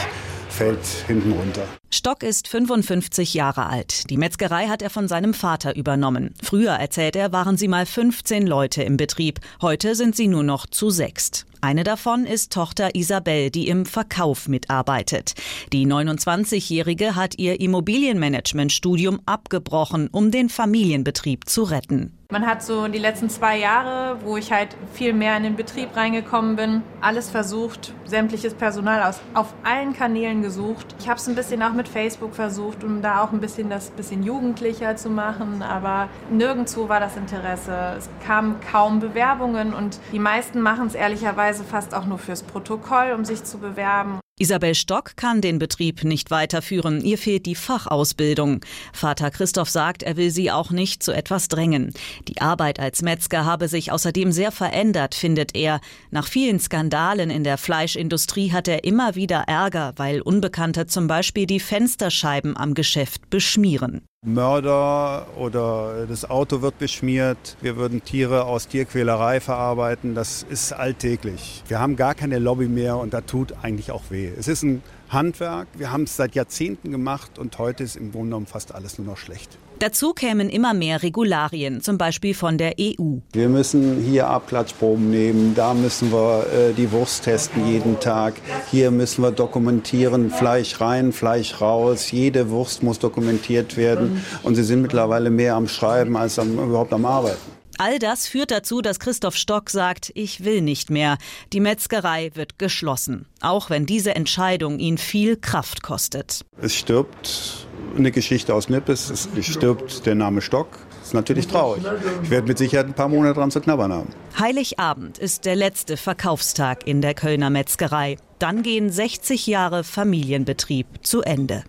fällt 0.47 0.85
hinten 1.07 1.33
runter. 1.33 1.63
Stock 1.93 2.23
ist 2.23 2.47
55 2.47 3.35
Jahre 3.35 3.67
alt. 3.67 4.09
Die 4.09 4.17
Metzgerei 4.17 4.65
hat 4.65 4.81
er 4.81 4.89
von 4.89 5.07
seinem 5.07 5.35
Vater 5.35 5.75
übernommen. 5.75 6.33
Früher, 6.41 6.71
erzählt 6.71 7.15
er, 7.15 7.31
waren 7.31 7.55
sie 7.55 7.67
mal 7.67 7.85
15 7.85 8.47
Leute 8.47 8.81
im 8.81 8.97
Betrieb. 8.97 9.39
Heute 9.61 9.93
sind 9.93 10.15
sie 10.15 10.27
nur 10.27 10.41
noch 10.41 10.65
zu 10.65 10.89
sechst. 10.89 11.45
Eine 11.63 11.85
davon 11.85 12.25
ist 12.25 12.51
Tochter 12.51 12.93
Isabel, 12.93 13.49
die 13.49 13.69
im 13.69 13.85
Verkauf 13.85 14.49
mitarbeitet. 14.49 15.35
Die 15.71 15.87
29-Jährige 15.87 17.15
hat 17.15 17.39
ihr 17.39 17.61
Immobilienmanagementstudium 17.61 19.21
abgebrochen, 19.25 20.09
um 20.11 20.29
den 20.29 20.49
Familienbetrieb 20.49 21.47
zu 21.47 21.63
retten. 21.63 22.17
Man 22.33 22.45
hat 22.45 22.63
so 22.63 22.87
die 22.89 22.99
letzten 22.99 23.29
zwei 23.29 23.59
Jahre, 23.59 24.17
wo 24.25 24.35
ich 24.35 24.51
halt 24.51 24.75
viel 24.91 25.13
mehr 25.13 25.37
in 25.37 25.43
den 25.43 25.55
Betrieb 25.55 25.95
reingekommen 25.95 26.57
bin, 26.57 26.81
alles 26.99 27.29
versucht, 27.29 27.93
sämtliches 28.05 28.55
Personal 28.55 29.03
aus, 29.03 29.21
auf 29.33 29.53
allen 29.63 29.93
Kanälen 29.93 30.41
gesucht. 30.41 30.95
Ich 30.99 31.07
habe 31.07 31.19
es 31.19 31.27
ein 31.29 31.35
bisschen 31.35 31.61
auch 31.61 31.73
mit 31.83 31.89
Facebook 31.89 32.33
versucht, 32.33 32.85
um 32.85 33.01
da 33.01 33.21
auch 33.21 33.33
ein 33.33 33.41
bisschen 33.41 33.69
das 33.69 33.89
bisschen 33.89 34.23
jugendlicher 34.23 34.95
zu 34.95 35.09
machen, 35.09 35.61
aber 35.61 36.07
nirgendwo 36.29 36.87
war 36.87 37.01
das 37.01 37.17
Interesse. 37.17 37.95
Es 37.97 38.09
kamen 38.25 38.55
kaum 38.71 39.01
Bewerbungen 39.01 39.73
und 39.73 39.99
die 40.13 40.19
meisten 40.19 40.61
machen 40.61 40.87
es 40.87 40.95
ehrlicherweise 40.95 41.65
fast 41.65 41.93
auch 41.93 42.05
nur 42.05 42.19
fürs 42.19 42.43
Protokoll, 42.43 43.11
um 43.13 43.25
sich 43.25 43.43
zu 43.43 43.57
bewerben. 43.57 44.22
Isabel 44.39 44.73
Stock 44.73 45.15
kann 45.15 45.41
den 45.41 45.59
Betrieb 45.59 46.03
nicht 46.03 46.31
weiterführen. 46.31 47.01
Ihr 47.05 47.19
fehlt 47.19 47.45
die 47.45 47.53
Fachausbildung. 47.53 48.65
Vater 48.91 49.29
Christoph 49.29 49.69
sagt, 49.69 50.01
er 50.01 50.17
will 50.17 50.31
sie 50.31 50.49
auch 50.49 50.71
nicht 50.71 51.03
zu 51.03 51.11
etwas 51.11 51.49
drängen. 51.49 51.93
Die 52.27 52.41
Arbeit 52.41 52.79
als 52.79 53.03
Metzger 53.03 53.45
habe 53.45 53.67
sich 53.67 53.91
außerdem 53.91 54.31
sehr 54.31 54.51
verändert, 54.51 55.13
findet 55.13 55.55
er. 55.55 55.81
Nach 56.09 56.27
vielen 56.27 56.59
Skandalen 56.59 57.29
in 57.29 57.43
der 57.43 57.59
Fleischindustrie 57.59 58.51
hat 58.51 58.67
er 58.67 58.83
immer 58.85 59.13
wieder 59.13 59.43
Ärger, 59.47 59.93
weil 59.97 60.19
Unbekannte 60.19 60.87
zum 60.87 61.05
Beispiel 61.05 61.45
die 61.45 61.59
Fensterscheiben 61.59 62.57
am 62.57 62.73
Geschäft 62.73 63.29
beschmieren. 63.29 64.01
Mörder 64.25 65.27
oder 65.37 66.05
das 66.07 66.29
Auto 66.29 66.61
wird 66.61 66.79
beschmiert. 66.79 67.57
Wir 67.61 67.75
würden 67.75 68.03
Tiere 68.05 68.45
aus 68.45 68.69
Tierquälerei 68.69 69.41
verarbeiten. 69.41 70.15
Das 70.15 70.43
ist 70.43 70.71
alltäglich. 70.71 71.61
Wir 71.67 71.79
haben 71.79 71.97
gar 71.97 72.15
keine 72.15 72.39
Lobby 72.39 72.69
mehr 72.69 72.97
und 72.97 73.13
da 73.13 73.19
tut 73.19 73.53
eigentlich 73.61 73.91
auch 73.91 74.03
weh. 74.09 74.31
Es 74.37 74.47
ist 74.47 74.63
ein 74.63 74.81
Handwerk. 75.09 75.67
Wir 75.73 75.91
haben 75.91 76.03
es 76.03 76.15
seit 76.15 76.35
Jahrzehnten 76.35 76.91
gemacht 76.91 77.37
und 77.37 77.57
heute 77.57 77.83
ist 77.83 77.97
im 77.97 78.11
Grunde 78.11 78.27
genommen 78.27 78.45
fast 78.45 78.73
alles 78.73 78.97
nur 78.97 79.07
noch 79.07 79.17
schlecht. 79.17 79.57
Dazu 79.83 80.13
kämen 80.13 80.49
immer 80.49 80.73
mehr 80.73 81.03
Regularien, 81.03 81.81
zum 81.81 81.97
Beispiel 81.97 82.33
von 82.33 82.57
der 82.57 82.75
EU. 82.79 83.17
Wir 83.33 83.49
müssen 83.49 84.01
hier 84.01 84.27
Abklatschproben 84.27 85.09
nehmen, 85.09 85.55
da 85.55 85.73
müssen 85.73 86.09
wir 86.09 86.47
äh, 86.47 86.73
die 86.73 86.89
Wurst 86.93 87.25
testen 87.25 87.67
jeden 87.67 87.99
Tag, 87.99 88.35
hier 88.71 88.91
müssen 88.91 89.23
wir 89.23 89.31
dokumentieren, 89.31 90.29
Fleisch 90.29 90.79
rein, 90.79 91.11
Fleisch 91.11 91.59
raus, 91.59 92.11
jede 92.11 92.49
Wurst 92.49 92.81
muss 92.81 92.97
dokumentiert 92.97 93.75
werden 93.75 94.23
und 94.43 94.55
sie 94.55 94.63
sind 94.63 94.83
mittlerweile 94.83 95.29
mehr 95.29 95.55
am 95.55 95.67
Schreiben 95.67 96.15
als 96.15 96.39
am, 96.39 96.53
überhaupt 96.53 96.93
am 96.93 97.03
Arbeiten. 97.03 97.51
All 97.77 97.99
das 97.99 98.25
führt 98.25 98.51
dazu, 98.51 98.81
dass 98.81 99.01
Christoph 99.01 99.35
Stock 99.35 99.69
sagt, 99.69 100.11
ich 100.15 100.45
will 100.45 100.61
nicht 100.61 100.91
mehr. 100.91 101.17
Die 101.51 101.59
Metzgerei 101.59 102.31
wird 102.35 102.57
geschlossen, 102.57 103.25
auch 103.41 103.69
wenn 103.69 103.85
diese 103.85 104.15
Entscheidung 104.15 104.79
ihn 104.79 104.97
viel 104.97 105.35
Kraft 105.35 105.83
kostet. 105.83 106.45
Es 106.61 106.73
stirbt 106.73 107.67
eine 107.97 108.11
Geschichte 108.11 108.53
aus 108.53 108.69
Nippes, 108.69 109.09
es 109.09 109.45
stirbt 109.45 110.05
der 110.05 110.15
Name 110.15 110.41
Stock. 110.41 110.67
Das 110.99 111.09
ist 111.09 111.13
natürlich 111.13 111.47
traurig. 111.47 111.83
Ich 112.23 112.29
werde 112.29 112.47
mit 112.47 112.57
Sicherheit 112.57 112.87
ein 112.87 112.93
paar 112.93 113.09
Monate 113.09 113.35
dran 113.39 113.51
zu 113.51 113.61
knabbern 113.61 113.91
haben. 113.91 114.09
Heiligabend 114.39 115.17
ist 115.17 115.45
der 115.45 115.55
letzte 115.55 115.97
Verkaufstag 115.97 116.87
in 116.87 117.01
der 117.01 117.13
Kölner 117.13 117.49
Metzgerei. 117.49 118.17
Dann 118.39 118.63
gehen 118.63 118.89
60 118.89 119.47
Jahre 119.47 119.83
Familienbetrieb 119.83 120.87
zu 121.01 121.21
Ende. 121.21 121.63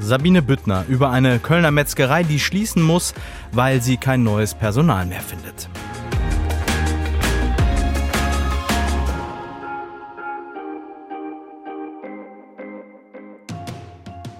Sabine 0.00 0.42
Büttner 0.42 0.84
über 0.88 1.10
eine 1.10 1.38
Kölner 1.38 1.70
Metzgerei, 1.70 2.24
die 2.24 2.40
schließen 2.40 2.82
muss, 2.82 3.14
weil 3.52 3.80
sie 3.82 3.96
kein 3.96 4.24
neues 4.24 4.54
Personal 4.54 5.06
mehr 5.06 5.20
findet. 5.20 5.68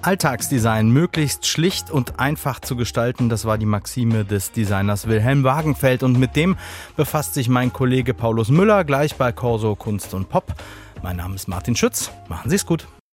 Alltagsdesign 0.02 0.90
möglichst 0.90 1.46
schlicht 1.46 1.90
und 1.90 2.18
einfach 2.18 2.60
zu 2.60 2.76
gestalten, 2.76 3.28
das 3.28 3.44
war 3.44 3.56
die 3.56 3.66
Maxime 3.66 4.24
des 4.24 4.52
Designers 4.52 5.06
Wilhelm 5.06 5.44
Wagenfeld 5.44 6.02
und 6.02 6.18
mit 6.18 6.36
dem 6.36 6.56
befasst 6.96 7.34
sich 7.34 7.48
mein 7.48 7.72
Kollege 7.72 8.12
Paulus 8.12 8.48
Müller 8.48 8.84
gleich 8.84 9.14
bei 9.16 9.32
Corso 9.32 9.76
Kunst 9.76 10.14
und 10.14 10.28
Pop. 10.28 10.54
Mein 11.02 11.16
Name 11.16 11.34
ist 11.36 11.48
Martin 11.48 11.76
Schütz. 11.76 12.10
Machen 12.28 12.50
Sie 12.50 12.56
es 12.56 12.66
gut. 12.66 12.86